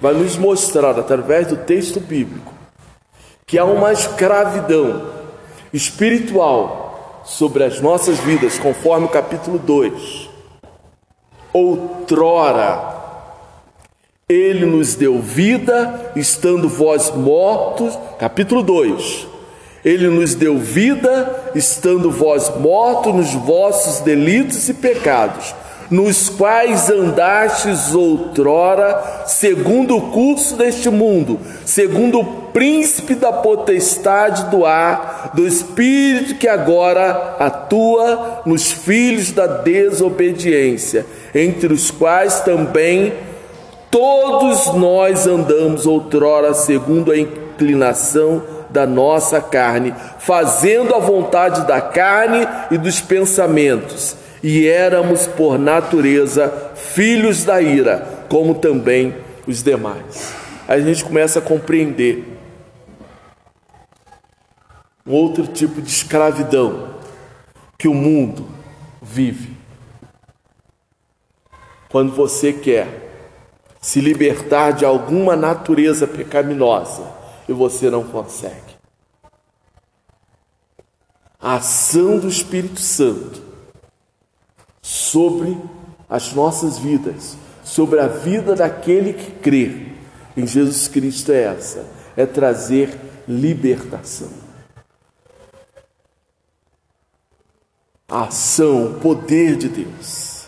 vai 0.00 0.12
nos 0.12 0.36
mostrar, 0.36 0.98
através 0.98 1.46
do 1.46 1.56
texto 1.56 2.00
bíblico, 2.00 2.52
que 3.46 3.58
há 3.58 3.64
uma 3.64 3.92
escravidão 3.92 5.12
espiritual 5.72 7.22
sobre 7.24 7.64
as 7.64 7.80
nossas 7.80 8.18
vidas, 8.20 8.58
conforme 8.58 9.06
o 9.06 9.10
capítulo 9.10 9.58
2. 9.58 10.28
Outrora, 11.52 12.94
ele 14.28 14.66
nos 14.66 14.94
deu 14.94 15.20
vida, 15.20 16.12
estando 16.16 16.68
vós 16.68 17.10
mortos, 17.10 17.96
capítulo 18.18 18.62
2. 18.62 19.28
Ele 19.84 20.08
nos 20.08 20.34
deu 20.34 20.58
vida, 20.58 21.52
estando 21.54 22.10
vós 22.10 22.48
mortos 22.56 23.14
nos 23.14 23.34
vossos 23.34 24.00
delitos 24.00 24.68
e 24.68 24.74
pecados, 24.74 25.54
nos 25.94 26.28
quais 26.28 26.90
andastes 26.90 27.94
outrora, 27.94 29.22
segundo 29.26 29.96
o 29.96 30.10
curso 30.10 30.56
deste 30.56 30.90
mundo, 30.90 31.38
segundo 31.64 32.18
o 32.18 32.24
príncipe 32.52 33.14
da 33.14 33.32
potestade 33.32 34.50
do 34.50 34.66
ar, 34.66 35.30
do 35.34 35.46
espírito 35.46 36.34
que 36.34 36.48
agora 36.48 37.36
atua 37.38 38.42
nos 38.44 38.72
filhos 38.72 39.30
da 39.30 39.46
desobediência, 39.46 41.06
entre 41.32 41.72
os 41.72 41.92
quais 41.92 42.40
também 42.40 43.12
todos 43.88 44.74
nós 44.74 45.28
andamos 45.28 45.86
outrora 45.86 46.54
segundo 46.54 47.12
a 47.12 47.16
inclinação 47.16 48.42
da 48.68 48.84
nossa 48.84 49.40
carne, 49.40 49.94
fazendo 50.18 50.92
a 50.92 50.98
vontade 50.98 51.64
da 51.68 51.80
carne 51.80 52.48
e 52.72 52.76
dos 52.76 53.00
pensamentos 53.00 54.23
e 54.46 54.68
éramos 54.68 55.26
por 55.26 55.58
natureza 55.58 56.50
filhos 56.76 57.44
da 57.44 57.62
ira, 57.62 58.26
como 58.28 58.54
também 58.54 59.16
os 59.46 59.62
demais. 59.62 60.34
Aí 60.68 60.82
a 60.82 60.84
gente 60.84 61.02
começa 61.02 61.38
a 61.38 61.42
compreender 61.42 62.28
um 65.06 65.12
outro 65.14 65.46
tipo 65.46 65.80
de 65.80 65.88
escravidão 65.88 66.90
que 67.78 67.88
o 67.88 67.94
mundo 67.94 68.46
vive. 69.00 69.56
Quando 71.88 72.14
você 72.14 72.52
quer 72.52 72.86
se 73.80 73.98
libertar 73.98 74.72
de 74.72 74.84
alguma 74.84 75.34
natureza 75.34 76.06
pecaminosa 76.06 77.10
e 77.48 77.52
você 77.54 77.88
não 77.88 78.04
consegue. 78.04 78.74
A 81.40 81.54
ação 81.54 82.18
do 82.18 82.28
Espírito 82.28 82.80
Santo 82.80 83.53
sobre 84.84 85.56
as 86.10 86.34
nossas 86.34 86.76
vidas, 86.78 87.38
sobre 87.64 88.00
a 88.00 88.06
vida 88.06 88.54
daquele 88.54 89.14
que 89.14 89.30
crê 89.30 89.94
em 90.36 90.46
Jesus 90.46 90.88
Cristo 90.88 91.32
é 91.32 91.44
essa: 91.44 91.86
é 92.14 92.26
trazer 92.26 92.90
libertação. 93.26 94.28
A 98.06 98.24
ação, 98.24 98.88
o 98.88 98.94
poder 99.00 99.56
de 99.56 99.70
Deus. 99.70 100.44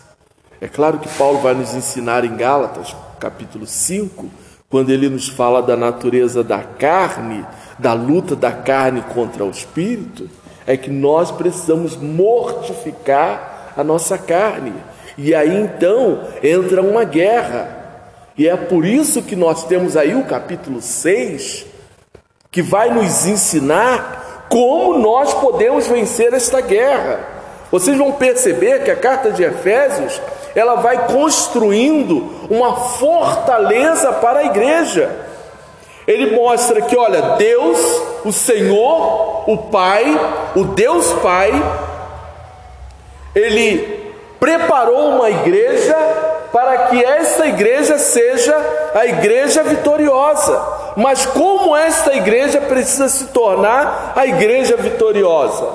É 0.61 0.67
claro 0.67 0.99
que 0.99 1.09
Paulo 1.17 1.39
vai 1.39 1.55
nos 1.55 1.73
ensinar 1.73 2.23
em 2.23 2.35
Gálatas, 2.35 2.95
capítulo 3.19 3.65
5, 3.65 4.29
quando 4.69 4.91
ele 4.91 5.09
nos 5.09 5.27
fala 5.27 5.63
da 5.63 5.75
natureza 5.75 6.43
da 6.43 6.61
carne, 6.61 7.43
da 7.79 7.93
luta 7.93 8.35
da 8.35 8.51
carne 8.51 9.01
contra 9.01 9.43
o 9.43 9.49
espírito, 9.49 10.29
é 10.67 10.77
que 10.77 10.91
nós 10.91 11.31
precisamos 11.31 11.95
mortificar 11.95 13.56
a 13.77 13.83
nossa 13.83 14.17
carne. 14.17 14.73
E 15.17 15.33
aí 15.35 15.55
então 15.55 16.21
entra 16.43 16.81
uma 16.81 17.03
guerra. 17.03 17.75
E 18.37 18.47
é 18.47 18.55
por 18.55 18.85
isso 18.85 19.21
que 19.21 19.35
nós 19.35 19.65
temos 19.65 19.95
aí 19.95 20.15
o 20.15 20.25
capítulo 20.25 20.81
6, 20.81 21.65
que 22.51 22.61
vai 22.61 22.89
nos 22.89 23.25
ensinar 23.25 24.47
como 24.49 24.97
nós 24.97 25.33
podemos 25.35 25.87
vencer 25.87 26.33
esta 26.33 26.61
guerra. 26.61 27.19
Vocês 27.71 27.97
vão 27.97 28.11
perceber 28.13 28.83
que 28.83 28.91
a 28.91 28.95
carta 28.95 29.31
de 29.31 29.43
Efésios, 29.43 30.21
ela 30.55 30.75
vai 30.75 31.07
construindo 31.07 32.47
uma 32.49 32.75
fortaleza 32.75 34.13
para 34.13 34.39
a 34.39 34.45
igreja. 34.45 35.27
Ele 36.07 36.35
mostra 36.35 36.81
que, 36.81 36.95
olha, 36.95 37.35
Deus, 37.35 37.77
o 38.23 38.31
Senhor, 38.31 39.49
o 39.49 39.57
Pai, 39.69 40.05
o 40.55 40.63
Deus 40.63 41.11
Pai, 41.21 41.51
ele 43.37 44.13
preparou 44.39 45.09
uma 45.09 45.29
igreja 45.29 45.95
para 46.51 46.87
que 46.87 47.03
esta 47.03 47.47
igreja 47.47 47.97
seja 47.97 48.55
a 48.95 49.05
igreja 49.05 49.63
vitoriosa. 49.63 50.59
Mas 50.95 51.25
como 51.25 51.75
esta 51.75 52.15
igreja 52.15 52.61
precisa 52.61 53.09
se 53.09 53.27
tornar 53.27 54.13
a 54.15 54.25
igreja 54.25 54.75
vitoriosa? 54.75 55.67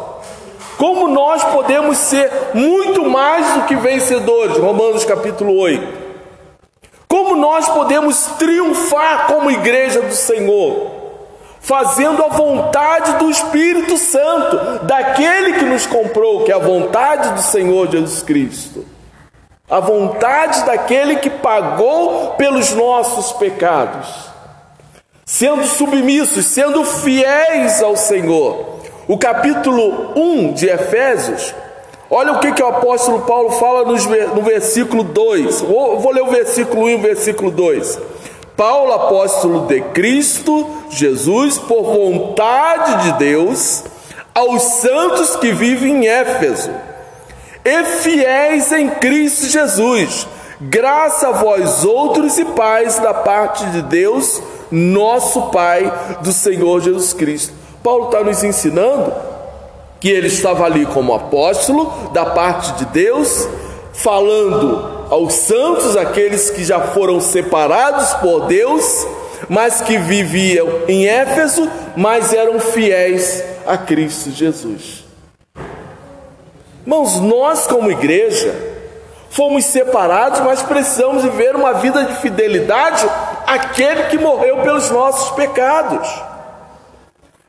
Como 0.77 1.07
nós 1.09 1.45
podemos 1.45 1.99
ser 1.99 2.31
muito 2.55 3.05
mais 3.05 3.55
do 3.55 3.63
que 3.67 3.77
vencedores? 3.77 4.57
Romanos 4.57 5.05
capítulo 5.05 5.57
8. 5.59 6.03
Como 7.07 7.37
nós 7.37 7.69
podemos 7.69 8.25
triunfar 8.39 9.27
como 9.27 9.51
igreja 9.51 10.01
do 10.01 10.15
Senhor? 10.15 11.02
Fazendo 11.63 12.25
a 12.25 12.29
vontade 12.29 13.19
do 13.19 13.31
Espírito 13.31 13.97
Santo, 13.97 14.85
daquele 14.85 15.55
que 15.55 15.65
nos 15.65 15.87
comprou, 15.87 16.43
que 16.45 16.51
é 16.51 16.55
a 16.55 16.59
vontade 16.59 17.31
do 17.35 17.41
Senhor 17.41 17.89
Jesus 17.89 18.21
Cristo. 18.23 18.85
A 19.71 19.79
vontade 19.79 20.65
daquele 20.65 21.17
que 21.17 21.31
pagou 21.31 22.33
pelos 22.33 22.73
nossos 22.73 23.33
pecados. 23.35 24.09
Sendo 25.25 25.65
submissos, 25.65 26.45
sendo 26.47 26.85
fiéis 26.85 27.81
ao 27.81 27.97
Senhor. 27.97 28.81
O 29.07 29.17
capítulo 29.17 30.13
1 30.17 30.55
de 30.55 30.67
Efésios, 30.67 31.55
olha 32.11 32.33
o 32.33 32.41
que, 32.41 32.53
que 32.53 32.63
o 32.63 32.67
apóstolo 32.67 33.21
Paulo 33.21 33.53
fala 33.53 33.85
no 33.85 34.43
versículo 34.43 35.05
2. 35.05 35.61
Vou 35.61 36.13
ler 36.13 36.23
o 36.23 36.31
versículo 36.31 36.83
1 36.83 36.89
e 36.91 36.95
o 36.97 37.01
versículo 37.01 37.51
2. 37.53 37.99
Paulo, 38.63 38.93
apóstolo 38.93 39.67
de 39.67 39.81
Cristo 39.81 40.65
Jesus, 40.89 41.59
por 41.59 41.83
vontade 41.83 43.03
de 43.03 43.19
Deus, 43.19 43.83
aos 44.33 44.63
santos 44.63 45.35
que 45.35 45.51
vivem 45.51 46.05
em 46.05 46.07
Éfeso 46.07 46.71
e 47.65 47.83
fiéis 47.83 48.71
em 48.71 48.89
Cristo 48.89 49.47
Jesus, 49.47 50.29
graça 50.61 51.27
a 51.27 51.33
vós 51.33 51.85
outros 51.85 52.39
e 52.39 52.45
paz 52.45 53.01
da 53.01 53.13
parte 53.13 53.67
de 53.67 53.83
Deus, 53.83 54.41
nosso 54.71 55.51
Pai, 55.51 55.93
do 56.21 56.33
Senhor 56.33 56.81
Jesus 56.83 57.13
Cristo. 57.13 57.53
Paulo 57.83 58.05
está 58.05 58.23
nos 58.23 58.45
ensinando 58.45 59.13
que 59.99 60.09
ele 60.09 60.29
estava 60.29 60.67
ali 60.67 60.87
como 60.87 61.13
apóstolo 61.13 62.11
da 62.13 62.27
parte 62.27 62.75
de 62.75 62.85
Deus, 62.85 63.49
falando 63.93 64.92
aos 65.13 65.35
santos, 65.35 65.95
aqueles 65.95 66.49
que 66.49 66.65
já 66.65 66.81
foram 66.81 67.21
separados 67.21 68.15
por 68.15 68.47
Deus, 68.47 69.07
mas 69.47 69.83
que 69.83 69.99
viviam 69.99 70.67
em 70.89 71.07
Éfeso, 71.07 71.71
mas 71.95 72.33
eram 72.33 72.59
fiéis 72.59 73.45
a 73.67 73.77
Cristo 73.77 74.31
Jesus. 74.31 75.05
Irmãos, 76.81 77.21
nós 77.21 77.67
como 77.67 77.91
igreja 77.91 78.55
fomos 79.29 79.67
separados, 79.67 80.41
mas 80.41 80.63
precisamos 80.63 81.25
viver 81.25 81.55
uma 81.57 81.75
vida 81.75 82.05
de 82.05 82.15
fidelidade 82.15 83.07
àquele 83.47 84.05
que 84.05 84.17
morreu 84.17 84.63
pelos 84.63 84.91
nossos 84.91 85.33
pecados. 85.33 86.09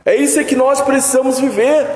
É 0.04 0.14
isso 0.14 0.44
que 0.44 0.58
nós 0.58 0.82
precisamos 0.82 1.40
viver. 1.40 1.88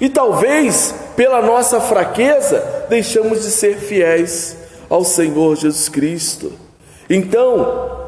E 0.00 0.08
talvez 0.08 0.94
pela 1.16 1.40
nossa 1.40 1.80
fraqueza 1.80 2.84
deixamos 2.88 3.42
de 3.42 3.50
ser 3.50 3.78
fiéis 3.78 4.56
ao 4.88 5.02
Senhor 5.02 5.56
Jesus 5.56 5.88
Cristo. 5.88 6.52
Então, 7.08 8.06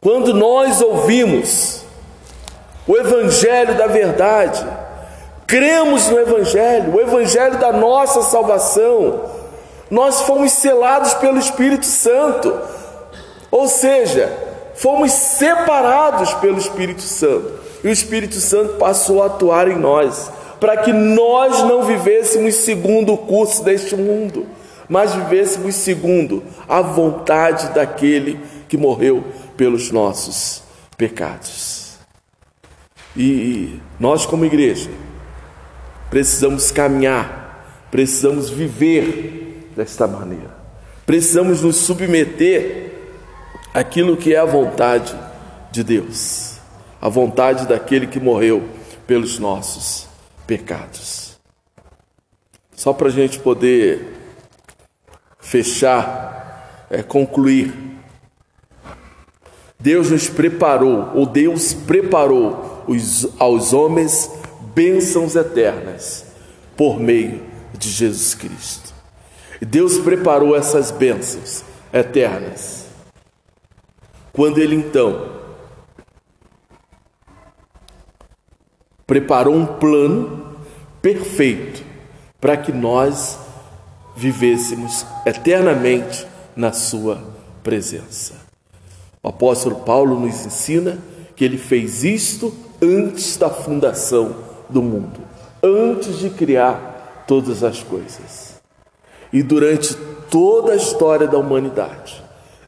quando 0.00 0.34
nós 0.34 0.80
ouvimos 0.80 1.82
o 2.86 2.96
Evangelho 2.96 3.76
da 3.76 3.86
verdade, 3.86 4.64
cremos 5.46 6.08
no 6.08 6.18
Evangelho, 6.18 6.94
o 6.94 7.00
Evangelho 7.00 7.58
da 7.58 7.72
nossa 7.72 8.22
salvação, 8.22 9.24
nós 9.90 10.20
fomos 10.22 10.52
selados 10.52 11.14
pelo 11.14 11.38
Espírito 11.38 11.86
Santo, 11.86 12.56
ou 13.50 13.68
seja, 13.68 14.32
fomos 14.74 15.12
separados 15.12 16.34
pelo 16.34 16.58
Espírito 16.58 17.02
Santo. 17.02 17.66
E 17.82 17.88
o 17.88 17.92
Espírito 17.92 18.36
Santo 18.36 18.74
passou 18.74 19.22
a 19.22 19.26
atuar 19.26 19.68
em 19.68 19.76
nós, 19.76 20.30
para 20.60 20.78
que 20.78 20.92
nós 20.92 21.62
não 21.64 21.84
vivêssemos 21.84 22.54
segundo 22.56 23.12
o 23.12 23.18
curso 23.18 23.62
deste 23.62 23.94
mundo, 23.94 24.46
mas 24.88 25.14
vivêssemos 25.14 25.74
segundo 25.74 26.42
a 26.68 26.80
vontade 26.80 27.74
daquele 27.74 28.40
que 28.68 28.76
morreu 28.76 29.24
pelos 29.56 29.90
nossos 29.90 30.62
pecados. 30.96 31.96
E 33.16 33.80
nós, 33.98 34.26
como 34.26 34.44
igreja, 34.44 34.90
precisamos 36.10 36.70
caminhar, 36.70 37.86
precisamos 37.90 38.48
viver 38.50 39.70
desta 39.74 40.06
maneira, 40.06 40.54
precisamos 41.04 41.62
nos 41.62 41.76
submeter 41.76 42.92
àquilo 43.74 44.16
que 44.16 44.34
é 44.34 44.38
a 44.38 44.44
vontade 44.44 45.14
de 45.70 45.82
Deus, 45.82 46.58
a 47.00 47.08
vontade 47.08 47.66
daquele 47.66 48.06
que 48.06 48.20
morreu 48.20 48.62
pelos 49.06 49.38
nossos 49.38 50.05
pecados. 50.46 51.38
Só 52.74 52.92
para 52.92 53.08
a 53.08 53.10
gente 53.10 53.38
poder 53.40 54.12
fechar, 55.40 56.86
é, 56.90 57.02
concluir. 57.02 57.74
Deus 59.78 60.10
nos 60.10 60.28
preparou, 60.28 61.10
ou 61.14 61.26
Deus 61.26 61.72
preparou 61.72 62.84
os, 62.86 63.28
aos 63.38 63.72
homens 63.72 64.30
bênçãos 64.74 65.36
eternas 65.36 66.26
por 66.76 67.00
meio 67.00 67.42
de 67.72 67.88
Jesus 67.88 68.34
Cristo. 68.34 68.94
Deus 69.60 69.98
preparou 69.98 70.54
essas 70.54 70.90
bênçãos 70.90 71.64
eternas. 71.92 72.86
Quando 74.32 74.58
Ele 74.58 74.74
então 74.74 75.35
preparou 79.06 79.54
um 79.54 79.66
plano 79.66 80.56
perfeito 81.00 81.82
para 82.40 82.56
que 82.56 82.72
nós 82.72 83.38
vivêssemos 84.16 85.06
eternamente 85.24 86.26
na 86.56 86.72
Sua 86.72 87.22
presença. 87.62 88.34
O 89.22 89.28
apóstolo 89.28 89.76
Paulo 89.76 90.18
nos 90.18 90.46
ensina 90.46 90.98
que 91.34 91.44
ele 91.44 91.58
fez 91.58 92.02
isto 92.02 92.52
antes 92.82 93.36
da 93.36 93.50
fundação 93.50 94.36
do 94.68 94.82
mundo, 94.82 95.20
antes 95.62 96.18
de 96.18 96.30
criar 96.30 97.24
todas 97.26 97.62
as 97.62 97.82
coisas. 97.82 98.56
E 99.32 99.42
durante 99.42 99.94
toda 100.30 100.72
a 100.72 100.76
história 100.76 101.26
da 101.26 101.38
humanidade, 101.38 102.22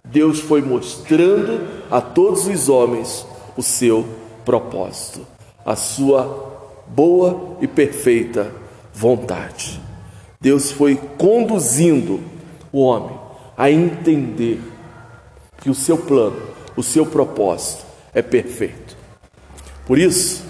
Deus 0.05 0.41
foi 0.41 0.63
mostrando 0.63 1.67
a 1.91 2.01
todos 2.01 2.47
os 2.47 2.69
homens 2.69 3.27
o 3.57 3.63
seu 3.63 4.07
propósito, 4.45 5.27
a 5.69 5.77
sua 5.77 6.83
boa 6.87 7.59
e 7.61 7.69
perfeita 7.69 8.51
vontade. 8.95 9.79
Deus 10.41 10.73
foi 10.73 10.97
conduzindo 10.97 12.23
o 12.73 12.81
homem 12.81 13.21
a 13.55 13.71
entender 13.71 14.63
que 15.61 15.69
o 15.69 15.75
seu 15.75 15.99
plano, 15.99 16.41
o 16.75 16.83
seu 16.83 17.05
propósito 17.05 17.85
é 18.15 18.23
perfeito. 18.23 18.97
Por 19.87 19.99
isso, 19.99 20.43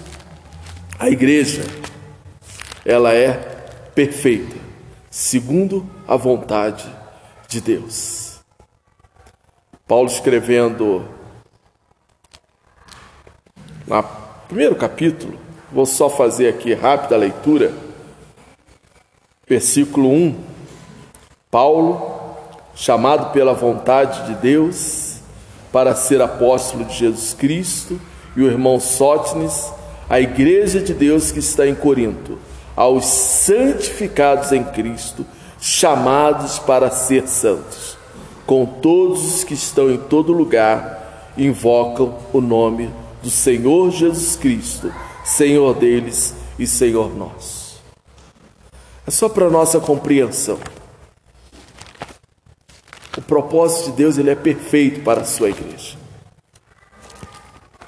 a 0.97 1.09
igreja 1.09 1.63
ela 2.85 3.13
é 3.13 3.33
perfeita, 3.93 4.55
segundo 5.11 5.85
a 6.07 6.15
vontade 6.15 6.89
de 7.45 7.59
Deus. 7.59 8.39
Paulo 9.85 10.07
escrevendo 10.07 11.05
no 13.85 14.28
primeiro 14.49 14.75
capítulo, 14.75 15.37
vou 15.71 15.85
só 15.85 16.09
fazer 16.09 16.47
aqui 16.47 16.73
rápida 16.73 17.15
leitura. 17.15 17.71
Versículo 19.47 20.09
1: 20.09 20.35
Paulo, 21.51 22.35
chamado 22.73 23.31
pela 23.31 23.53
vontade 23.53 24.25
de 24.25 24.41
Deus 24.41 25.17
para 25.71 25.93
ser 25.93 26.19
apóstolo 26.19 26.83
de 26.85 26.95
Jesus 26.95 27.35
Cristo, 27.35 28.01
e 28.35 28.41
o 28.41 28.47
irmão 28.47 28.79
Sótines, 28.79 29.71
a 30.09 30.19
igreja 30.19 30.79
de 30.79 30.95
Deus 30.95 31.31
que 31.31 31.37
está 31.37 31.67
em 31.67 31.75
Corinto, 31.75 32.39
aos 32.75 33.05
santificados 33.05 34.51
em 34.51 34.63
Cristo, 34.63 35.23
chamados 35.61 36.57
para 36.57 36.89
ser 36.89 37.27
santos, 37.27 37.95
com 38.47 38.65
todos 38.65 39.35
os 39.35 39.43
que 39.43 39.53
estão 39.53 39.91
em 39.91 39.97
todo 39.97 40.33
lugar, 40.33 41.33
invocam 41.37 42.15
o 42.33 42.41
nome 42.41 42.89
do 43.21 43.29
Senhor 43.29 43.91
Jesus 43.91 44.35
Cristo, 44.35 44.93
Senhor 45.23 45.75
deles 45.75 46.33
e 46.57 46.65
Senhor 46.65 47.15
nosso. 47.15 47.81
É 49.05 49.11
só 49.11 49.27
para 49.27 49.49
nossa 49.49 49.79
compreensão. 49.79 50.59
O 53.17 53.21
propósito 53.21 53.91
de 53.91 53.97
Deus 53.97 54.17
ele 54.17 54.29
é 54.29 54.35
perfeito 54.35 55.01
para 55.03 55.21
a 55.21 55.25
sua 55.25 55.49
igreja. 55.49 55.97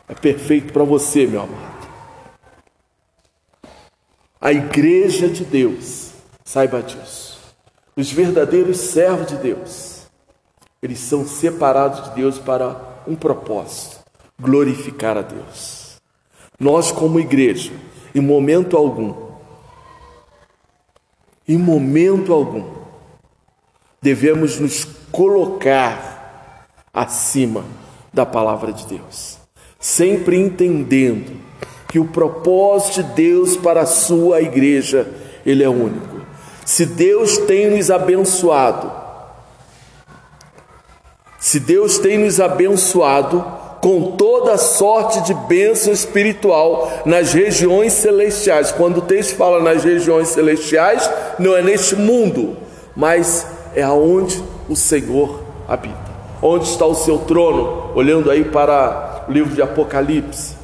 É 0.08 0.14
perfeito 0.14 0.74
para 0.74 0.84
você, 0.84 1.26
meu 1.26 1.42
amado. 1.42 1.72
A 4.42 4.52
igreja 4.52 5.30
de 5.30 5.46
Deus, 5.46 6.12
saiba 6.44 6.82
disso. 6.82 7.40
Os 7.96 8.12
verdadeiros 8.12 8.78
servos 8.78 9.28
de 9.28 9.36
Deus, 9.36 10.08
eles 10.82 11.00
são 11.00 11.26
separados 11.26 12.10
de 12.10 12.16
Deus 12.16 12.40
para 12.40 12.76
um 13.08 13.16
propósito: 13.16 14.01
glorificar 14.42 15.18
a 15.18 15.22
Deus. 15.22 16.02
Nós, 16.60 16.92
como 16.92 17.20
igreja, 17.20 17.72
em 18.14 18.20
momento 18.20 18.76
algum, 18.76 19.14
em 21.48 21.58
momento 21.58 22.34
algum, 22.34 22.64
devemos 24.02 24.60
nos 24.60 24.86
colocar 25.12 26.68
acima 26.94 27.64
da 28.14 28.26
palavra 28.26 28.74
de 28.74 28.86
Deus, 28.86 29.38
sempre 29.80 30.38
entendendo 30.38 31.40
que 31.88 32.00
o 32.00 32.06
propósito 32.06 33.04
de 33.04 33.14
Deus 33.14 33.58
para 33.58 33.82
a 33.82 33.86
sua 33.86 34.42
igreja, 34.42 35.10
ele 35.46 35.64
é 35.64 35.70
único. 35.70 36.22
Se 36.66 36.86
Deus 36.86 37.38
tem 37.38 37.70
nos 37.70 37.92
abençoado, 37.92 38.92
se 41.40 41.60
Deus 41.60 41.98
tem 41.98 42.20
nos 42.20 42.40
abençoado, 42.40 43.61
com 43.82 44.12
toda 44.12 44.58
sorte 44.58 45.22
de 45.22 45.34
bênção 45.34 45.92
espiritual 45.92 47.02
nas 47.04 47.34
regiões 47.34 47.94
celestiais. 47.94 48.72
Quando 48.72 48.98
o 48.98 49.02
texto 49.02 49.36
fala 49.36 49.62
nas 49.62 49.84
regiões 49.84 50.28
celestiais, 50.28 51.10
não 51.40 51.58
é 51.58 51.64
neste 51.64 51.96
mundo, 51.96 52.56
mas 52.96 53.46
é 53.76 53.82
aonde 53.82 54.42
o 54.70 54.76
Senhor 54.76 55.42
habita. 55.68 56.12
Onde 56.44 56.66
está 56.66 56.86
o 56.86 56.94
seu 56.94 57.18
trono? 57.20 57.92
Olhando 57.96 58.30
aí 58.30 58.44
para 58.44 59.26
o 59.28 59.32
livro 59.32 59.54
de 59.54 59.62
Apocalipse. 59.62 60.56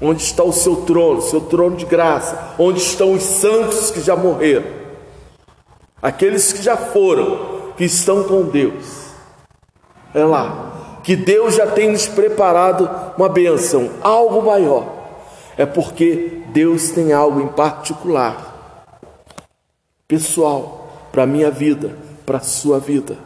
Onde 0.00 0.22
está 0.22 0.42
o 0.42 0.52
seu 0.52 0.76
trono, 0.76 1.22
seu 1.22 1.40
trono 1.40 1.76
de 1.76 1.86
graça? 1.86 2.54
Onde 2.58 2.80
estão 2.80 3.12
os 3.12 3.22
santos 3.22 3.90
que 3.90 4.00
já 4.00 4.16
morreram? 4.16 4.66
Aqueles 6.02 6.52
que 6.52 6.62
já 6.62 6.76
foram, 6.76 7.72
que 7.76 7.84
estão 7.84 8.24
com 8.24 8.42
Deus. 8.42 9.06
É 10.14 10.24
lá 10.24 10.75
que 11.06 11.14
Deus 11.14 11.54
já 11.54 11.68
tem 11.68 11.92
nos 11.92 12.08
preparado 12.08 12.90
uma 13.16 13.28
bênção, 13.28 13.90
algo 14.02 14.42
maior, 14.42 14.92
é 15.56 15.64
porque 15.64 16.42
Deus 16.48 16.90
tem 16.90 17.12
algo 17.12 17.40
em 17.40 17.46
particular, 17.46 18.90
pessoal, 20.08 21.08
para 21.12 21.22
a 21.22 21.26
minha 21.26 21.48
vida, 21.48 21.96
para 22.26 22.38
a 22.38 22.40
sua 22.40 22.80
vida. 22.80 23.16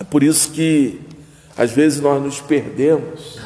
É 0.00 0.02
por 0.02 0.24
isso 0.24 0.50
que 0.50 1.00
às 1.56 1.70
vezes 1.70 2.00
nós 2.00 2.20
nos 2.20 2.40
perdemos 2.40 3.38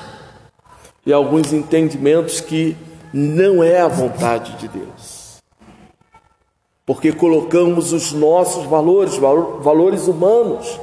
e 1.04 1.12
alguns 1.12 1.52
entendimentos 1.52 2.40
que 2.40 2.74
não 3.12 3.62
é 3.62 3.78
a 3.78 3.88
vontade 3.88 4.56
de 4.56 4.68
Deus. 4.68 5.36
Porque 6.86 7.12
colocamos 7.12 7.92
os 7.92 8.14
nossos 8.14 8.64
valores, 8.64 9.16
valores 9.16 10.08
humanos, 10.08 10.80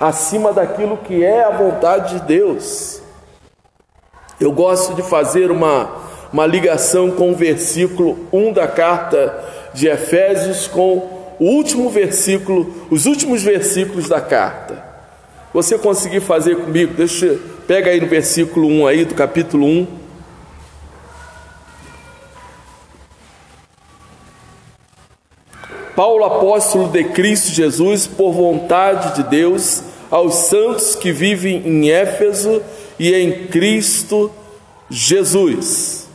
acima 0.00 0.52
daquilo 0.52 0.96
que 0.98 1.24
é 1.24 1.44
a 1.44 1.50
vontade 1.50 2.14
de 2.14 2.26
Deus. 2.26 3.02
Eu 4.40 4.52
gosto 4.52 4.94
de 4.94 5.02
fazer 5.02 5.50
uma, 5.50 5.90
uma 6.32 6.46
ligação 6.46 7.10
com 7.10 7.32
o 7.32 7.34
versículo 7.34 8.18
1 8.32 8.52
da 8.52 8.68
carta 8.68 9.44
de 9.74 9.88
Efésios 9.88 10.68
com 10.68 11.34
o 11.40 11.44
último 11.44 11.90
versículo, 11.90 12.72
os 12.90 13.06
últimos 13.06 13.42
versículos 13.42 14.08
da 14.08 14.20
carta. 14.20 14.84
Você 15.52 15.78
conseguir 15.78 16.20
fazer 16.20 16.56
comigo? 16.56 16.94
Deixa, 16.94 17.38
pega 17.66 17.90
aí 17.90 18.00
no 18.00 18.06
versículo 18.06 18.68
1 18.68 18.86
aí 18.86 19.04
do 19.04 19.14
capítulo 19.14 19.66
1. 19.66 19.86
Paulo, 25.96 26.22
apóstolo 26.22 26.86
de 26.88 27.02
Cristo 27.02 27.48
Jesus, 27.48 28.06
por 28.06 28.32
vontade 28.32 29.16
de 29.16 29.24
Deus, 29.24 29.82
aos 30.10 30.34
santos 30.34 30.94
que 30.94 31.12
vivem 31.12 31.66
em 31.66 31.90
Éfeso 31.90 32.62
e 32.98 33.14
em 33.14 33.46
Cristo 33.48 34.30
Jesus. 34.90 36.08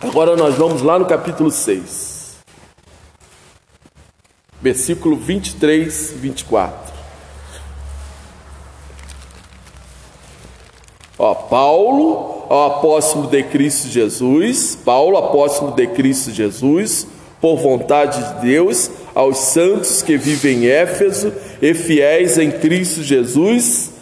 Agora 0.00 0.36
nós 0.36 0.54
vamos 0.56 0.82
lá 0.82 0.98
no 0.98 1.06
capítulo 1.06 1.50
6, 1.50 2.36
versículo 4.60 5.16
23 5.16 6.12
e 6.12 6.14
24. 6.14 6.96
Ó, 11.18 11.34
Paulo, 11.34 12.44
ó, 12.50 12.66
apóstolo 12.66 13.26
de 13.26 13.42
Cristo 13.44 13.88
Jesus, 13.88 14.76
Paulo, 14.84 15.16
apóstolo 15.16 15.72
de 15.72 15.86
Cristo 15.86 16.30
Jesus, 16.30 17.06
por 17.40 17.56
vontade 17.56 18.34
de 18.34 18.46
Deus, 18.48 18.90
aos 19.14 19.38
santos 19.38 20.02
que 20.02 20.18
vivem 20.18 20.64
em 20.64 20.66
Éfeso 20.66 21.32
e 21.60 21.74
fiéis 21.74 22.38
em 22.38 22.50
Cristo 22.50 23.02
Jesus, 23.02 23.92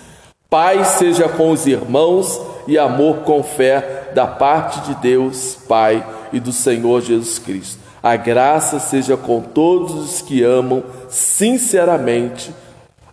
paz 0.48 0.86
seja 0.98 1.28
com 1.28 1.50
os 1.50 1.66
irmãos 1.66 2.40
e 2.66 2.78
amor 2.78 3.18
com 3.18 3.42
fé 3.42 4.10
da 4.14 4.26
parte 4.26 4.80
de 4.82 4.94
Deus, 4.96 5.58
Pai 5.68 6.06
e 6.32 6.40
do 6.40 6.52
Senhor 6.52 7.02
Jesus 7.02 7.38
Cristo. 7.38 7.78
A 8.02 8.16
graça 8.16 8.78
seja 8.78 9.16
com 9.16 9.40
todos 9.40 9.94
os 9.94 10.22
que 10.22 10.42
amam 10.42 10.84
sinceramente 11.08 12.54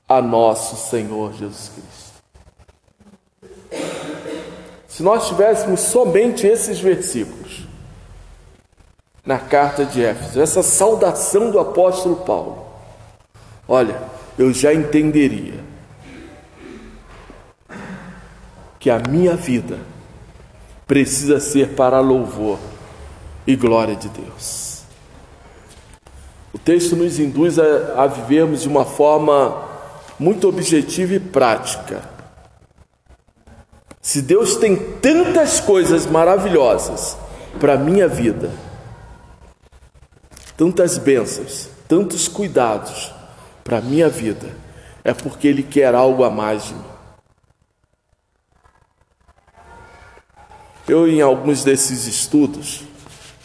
a 0.08 0.22
nosso 0.22 0.76
Senhor 0.90 1.34
Jesus 1.34 1.72
Cristo. 1.74 1.92
Se 4.88 5.02
nós 5.02 5.28
tivéssemos 5.28 5.80
somente 5.80 6.46
esses 6.46 6.80
versículos 6.80 7.66
na 9.26 9.40
carta 9.40 9.86
de 9.86 10.04
Éfeso, 10.04 10.42
essa 10.42 10.62
saudação 10.62 11.50
do 11.50 11.60
apóstolo 11.60 12.18
Paulo, 12.18 12.66
olha, 13.68 14.02
eu 14.38 14.54
já 14.54 14.74
entenderia 14.74 15.60
que 18.80 18.90
a 18.90 19.00
minha 19.00 19.36
vida 19.36 19.80
precisa 20.88 21.40
ser 21.40 21.70
para 21.70 22.00
louvor 22.00 22.60
e 23.46 23.56
glória 23.56 23.96
de 23.96 24.10
Deus. 24.10 24.84
O 26.54 26.60
texto 26.60 26.96
nos 26.96 27.20
induz 27.20 27.58
a, 27.60 28.04
a 28.04 28.08
vivermos 28.08 28.62
de 28.62 28.68
uma 28.68 28.86
forma 28.86 29.70
muito 30.20 30.48
objetiva 30.48 31.14
e 31.14 31.20
prática 31.20 32.12
se 34.02 34.22
Deus 34.22 34.56
tem 34.56 34.76
tantas 34.76 35.60
coisas 35.60 36.08
maravilhosas 36.08 37.16
para 37.60 37.76
a 37.76 37.78
minha 37.78 38.08
vida, 38.08 38.50
tantas 40.58 40.98
bênçãos, 40.98 41.70
tantos 41.88 42.28
cuidados 42.28 43.14
para 43.64 43.78
a 43.78 43.82
minha 43.82 44.10
vida, 44.10 44.50
é 45.04 45.14
porque 45.14 45.48
Ele 45.48 45.64
quer 45.64 45.94
algo 45.96 46.24
a 46.24 46.30
mais 46.30 46.66
de 46.66 46.74
mim. 46.74 46.92
Eu, 50.88 51.08
em 51.08 51.22
alguns 51.22 51.64
desses 51.64 52.06
estudos 52.06 52.84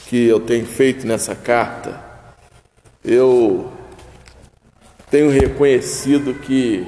que 0.08 0.26
eu 0.26 0.40
tenho 0.40 0.66
feito 0.66 1.06
nessa 1.06 1.34
carta, 1.34 2.00
eu 3.04 3.72
tenho 5.10 5.30
reconhecido 5.30 6.34
que 6.34 6.86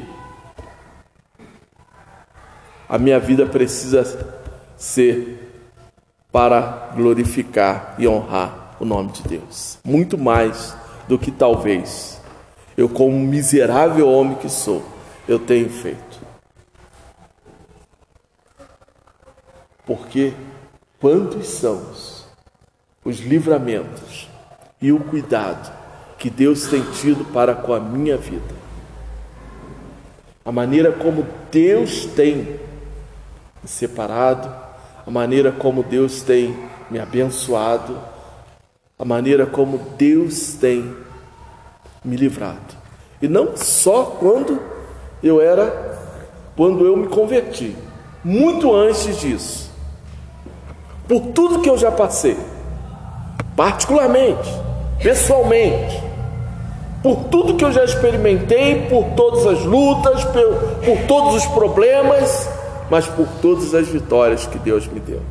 a 2.89 2.99
minha 2.99 3.20
vida 3.20 3.47
precisa 3.47 4.37
ser 4.76 5.53
para 6.33 6.93
glorificar 6.97 7.95
e 7.99 8.09
honrar 8.09 8.76
o 8.81 8.85
nome 8.85 9.12
de 9.12 9.22
Deus. 9.22 9.79
Muito 9.85 10.16
mais 10.16 10.74
do 11.07 11.18
que 11.18 11.31
talvez 11.31 12.18
eu, 12.79 12.89
como 12.89 13.18
miserável 13.18 14.09
homem 14.09 14.37
que 14.37 14.49
sou, 14.49 14.85
eu 15.26 15.37
tenho 15.37 15.68
feito. 15.68 16.20
Porque 19.85 20.33
quantos 21.01 21.49
são 21.49 21.83
os 23.05 23.18
livramentos 23.18 24.29
e 24.81 24.93
o 24.93 25.01
cuidado 25.01 25.76
que 26.18 26.31
Deus 26.31 26.68
tem 26.68 26.83
tido 26.93 27.24
para 27.33 27.53
com 27.53 27.74
a 27.74 27.81
minha 27.81 28.16
vida. 28.16 28.55
A 30.45 30.53
maneira 30.53 30.93
como 30.93 31.26
Deus 31.51 32.07
tem 32.07 32.61
separado, 33.64 34.55
a 35.05 35.11
maneira 35.11 35.51
como 35.51 35.83
Deus 35.83 36.22
tem 36.22 36.57
me 36.89 37.01
abençoado, 37.01 37.99
a 38.97 39.05
maneira 39.05 39.47
como 39.47 39.79
Deus 39.99 40.53
tem 40.53 41.08
me 42.05 42.16
livrado. 42.16 42.76
E 43.20 43.28
não 43.28 43.57
só 43.57 44.05
quando 44.18 44.61
eu 45.22 45.40
era, 45.40 45.99
quando 46.57 46.84
eu 46.84 46.96
me 46.96 47.09
converti, 47.09 47.76
muito 48.24 48.74
antes 48.74 49.18
disso. 49.18 49.70
Por 51.07 51.20
tudo 51.32 51.61
que 51.61 51.70
eu 51.70 51.78
já 51.78 51.90
passei, 51.90 52.36
particularmente, 53.57 54.49
pessoalmente, 55.03 56.03
por 57.03 57.24
tudo 57.24 57.55
que 57.55 57.64
eu 57.64 57.72
já 57.72 57.84
experimentei, 57.84 58.86
por 58.88 59.05
todas 59.16 59.46
as 59.46 59.64
lutas, 59.64 60.24
por, 60.24 60.55
por 60.84 61.07
todos 61.07 61.36
os 61.36 61.46
problemas, 61.46 62.49
mas 62.90 63.07
por 63.07 63.26
todas 63.40 63.74
as 63.74 63.88
vitórias 63.88 64.46
que 64.46 64.59
Deus 64.59 64.86
me 64.86 65.01
deu. 65.01 65.22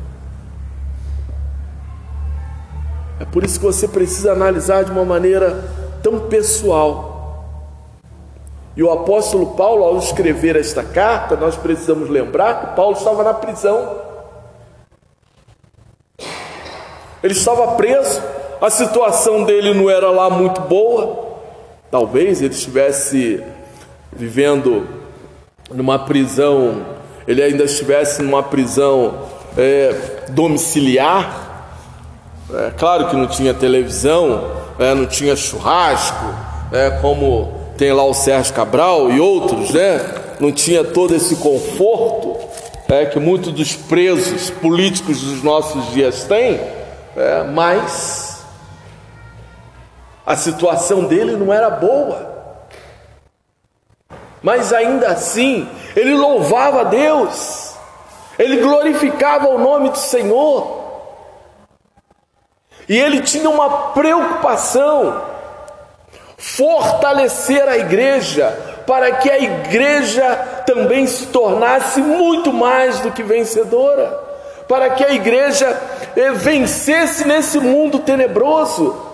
É 3.20 3.24
por 3.24 3.44
isso 3.44 3.58
que 3.58 3.66
você 3.66 3.86
precisa 3.86 4.32
analisar 4.32 4.84
de 4.84 4.92
uma 4.92 5.04
maneira 5.04 5.87
tão 6.02 6.28
pessoal. 6.28 7.44
E 8.76 8.82
o 8.82 8.90
apóstolo 8.90 9.54
Paulo, 9.54 9.84
ao 9.84 9.98
escrever 9.98 10.56
esta 10.56 10.82
carta, 10.82 11.36
nós 11.36 11.56
precisamos 11.56 12.08
lembrar 12.08 12.60
que 12.60 12.76
Paulo 12.76 12.96
estava 12.96 13.24
na 13.24 13.34
prisão. 13.34 13.96
Ele 17.22 17.32
estava 17.32 17.74
preso, 17.74 18.22
a 18.60 18.70
situação 18.70 19.44
dele 19.44 19.74
não 19.74 19.90
era 19.90 20.10
lá 20.10 20.30
muito 20.30 20.60
boa. 20.60 21.38
Talvez 21.90 22.40
ele 22.40 22.54
estivesse 22.54 23.42
vivendo 24.12 24.86
numa 25.70 25.98
prisão 25.98 26.98
ele 27.28 27.42
ainda 27.42 27.64
estivesse 27.64 28.22
numa 28.22 28.42
prisão 28.42 29.26
é, 29.54 29.94
domiciliar, 30.30 31.66
é, 32.50 32.70
claro 32.70 33.08
que 33.08 33.16
não 33.16 33.26
tinha 33.26 33.52
televisão, 33.52 34.50
é, 34.78 34.94
não 34.94 35.06
tinha 35.06 35.34
churrasco, 35.34 36.24
é, 36.72 36.90
como 37.00 37.52
tem 37.76 37.92
lá 37.92 38.04
o 38.04 38.14
Sérgio 38.14 38.54
Cabral 38.54 39.10
e 39.10 39.20
outros, 39.20 39.70
né? 39.70 40.00
não 40.40 40.52
tinha 40.52 40.84
todo 40.84 41.14
esse 41.14 41.36
conforto 41.36 42.36
é, 42.88 43.04
que 43.04 43.18
muitos 43.18 43.52
dos 43.52 43.74
presos 43.74 44.50
políticos 44.50 45.20
dos 45.20 45.42
nossos 45.42 45.92
dias 45.92 46.24
têm, 46.24 46.60
é, 47.16 47.42
mas 47.52 48.46
a 50.24 50.36
situação 50.36 51.04
dele 51.04 51.36
não 51.36 51.52
era 51.52 51.68
boa. 51.68 52.28
Mas 54.42 54.72
ainda 54.72 55.08
assim, 55.08 55.68
ele 55.96 56.14
louvava 56.14 56.82
a 56.82 56.84
Deus, 56.84 57.74
ele 58.38 58.58
glorificava 58.58 59.48
o 59.48 59.58
nome 59.58 59.90
do 59.90 59.98
Senhor, 59.98 60.87
e 62.88 62.96
ele 62.96 63.20
tinha 63.20 63.50
uma 63.50 63.92
preocupação: 63.92 65.22
fortalecer 66.36 67.68
a 67.68 67.76
igreja, 67.76 68.48
para 68.86 69.12
que 69.12 69.30
a 69.30 69.38
igreja 69.38 70.36
também 70.66 71.06
se 71.06 71.26
tornasse 71.26 72.00
muito 72.00 72.52
mais 72.52 73.00
do 73.00 73.12
que 73.12 73.22
vencedora, 73.22 74.06
para 74.66 74.90
que 74.90 75.04
a 75.04 75.12
igreja 75.12 75.78
eh, 76.16 76.30
vencesse 76.32 77.26
nesse 77.26 77.58
mundo 77.58 77.98
tenebroso. 77.98 79.06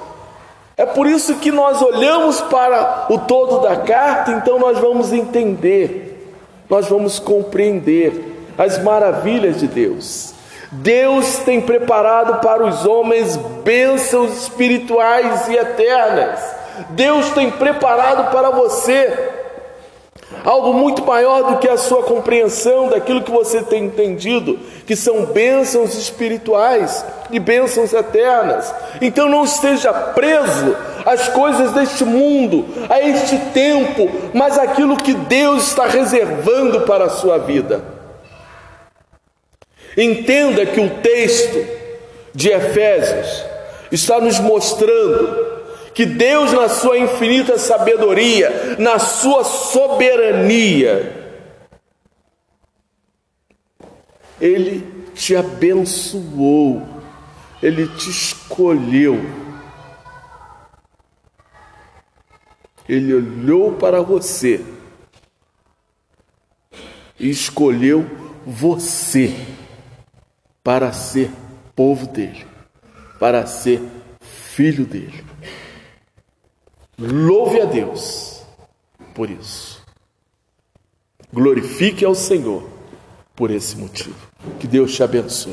É 0.77 0.85
por 0.85 1.07
isso 1.07 1.37
que 1.37 1.53
nós 1.53 1.81
olhamos 1.81 2.41
para 2.41 3.07
o 3.09 3.18
todo 3.18 3.61
da 3.61 3.77
carta, 3.77 4.33
então 4.33 4.59
nós 4.59 4.79
vamos 4.79 5.12
entender, 5.12 6.35
nós 6.68 6.89
vamos 6.89 7.20
compreender 7.20 8.53
as 8.59 8.83
maravilhas 8.83 9.61
de 9.61 9.68
Deus. 9.68 10.34
Deus 10.83 11.39
tem 11.39 11.61
preparado 11.61 12.41
para 12.41 12.64
os 12.64 12.85
homens 12.85 13.37
bênçãos 13.62 14.43
espirituais 14.43 15.49
e 15.49 15.55
eternas. 15.55 16.41
Deus 16.91 17.31
tem 17.31 17.51
preparado 17.51 18.33
para 18.33 18.51
você 18.51 19.31
algo 20.45 20.72
muito 20.72 21.05
maior 21.05 21.53
do 21.53 21.59
que 21.59 21.68
a 21.68 21.77
sua 21.77 22.03
compreensão 22.03 22.89
daquilo 22.89 23.22
que 23.22 23.31
você 23.31 23.62
tem 23.62 23.85
entendido, 23.85 24.59
que 24.85 24.97
são 24.97 25.27
bênçãos 25.27 25.95
espirituais 25.95 27.05
e 27.31 27.39
bênçãos 27.39 27.93
eternas. 27.93 28.75
Então 29.01 29.29
não 29.29 29.45
esteja 29.45 29.93
preso 29.93 30.77
às 31.07 31.29
coisas 31.29 31.70
deste 31.72 32.05
mundo, 32.05 32.66
a 32.91 33.01
este 33.01 33.39
tempo, 33.53 34.11
mas 34.35 34.59
aquilo 34.59 34.97
que 34.97 35.14
Deus 35.14 35.68
está 35.68 35.87
reservando 35.87 36.81
para 36.81 37.05
a 37.05 37.11
sua 37.11 37.39
vida. 37.39 37.93
Entenda 39.97 40.66
que 40.66 40.80
o 40.80 40.90
texto 41.01 41.64
de 42.34 42.49
Efésios 42.49 43.45
está 43.92 44.20
nos 44.20 44.40
mostrando 44.40 45.55
que 45.95 46.05
Deus, 46.05 46.53
na 46.53 46.68
sua 46.68 46.99
infinita 46.99 47.57
sabedoria, 47.57 48.76
na 48.78 48.99
sua 48.99 49.45
soberania, 49.45 51.22
Ele 54.40 54.84
te 55.14 55.36
abençoou, 55.36 56.82
Ele 57.62 57.86
te 57.86 58.11
escolheu. 58.11 59.24
Ele 62.88 63.14
olhou 63.14 63.72
para 63.72 64.03
você 64.03 64.62
e 67.18 67.30
escolheu 67.30 68.05
você 68.45 69.32
para 70.65 70.91
ser 70.95 71.31
povo 71.77 72.07
dele, 72.07 72.47
para 73.21 73.47
ser 73.47 73.83
filho 74.21 74.87
dele. 74.87 75.23
Louve 76.99 77.61
a 77.61 77.67
Deus 77.67 78.43
por 79.15 79.29
isso. 79.29 79.85
Glorifique 81.33 82.05
ao 82.05 82.15
Senhor 82.15 82.67
por 83.37 83.51
esse 83.51 83.77
motivo. 83.77 84.17
Que 84.59 84.67
Deus 84.67 84.95
te 84.95 85.03
abençoe. 85.03 85.53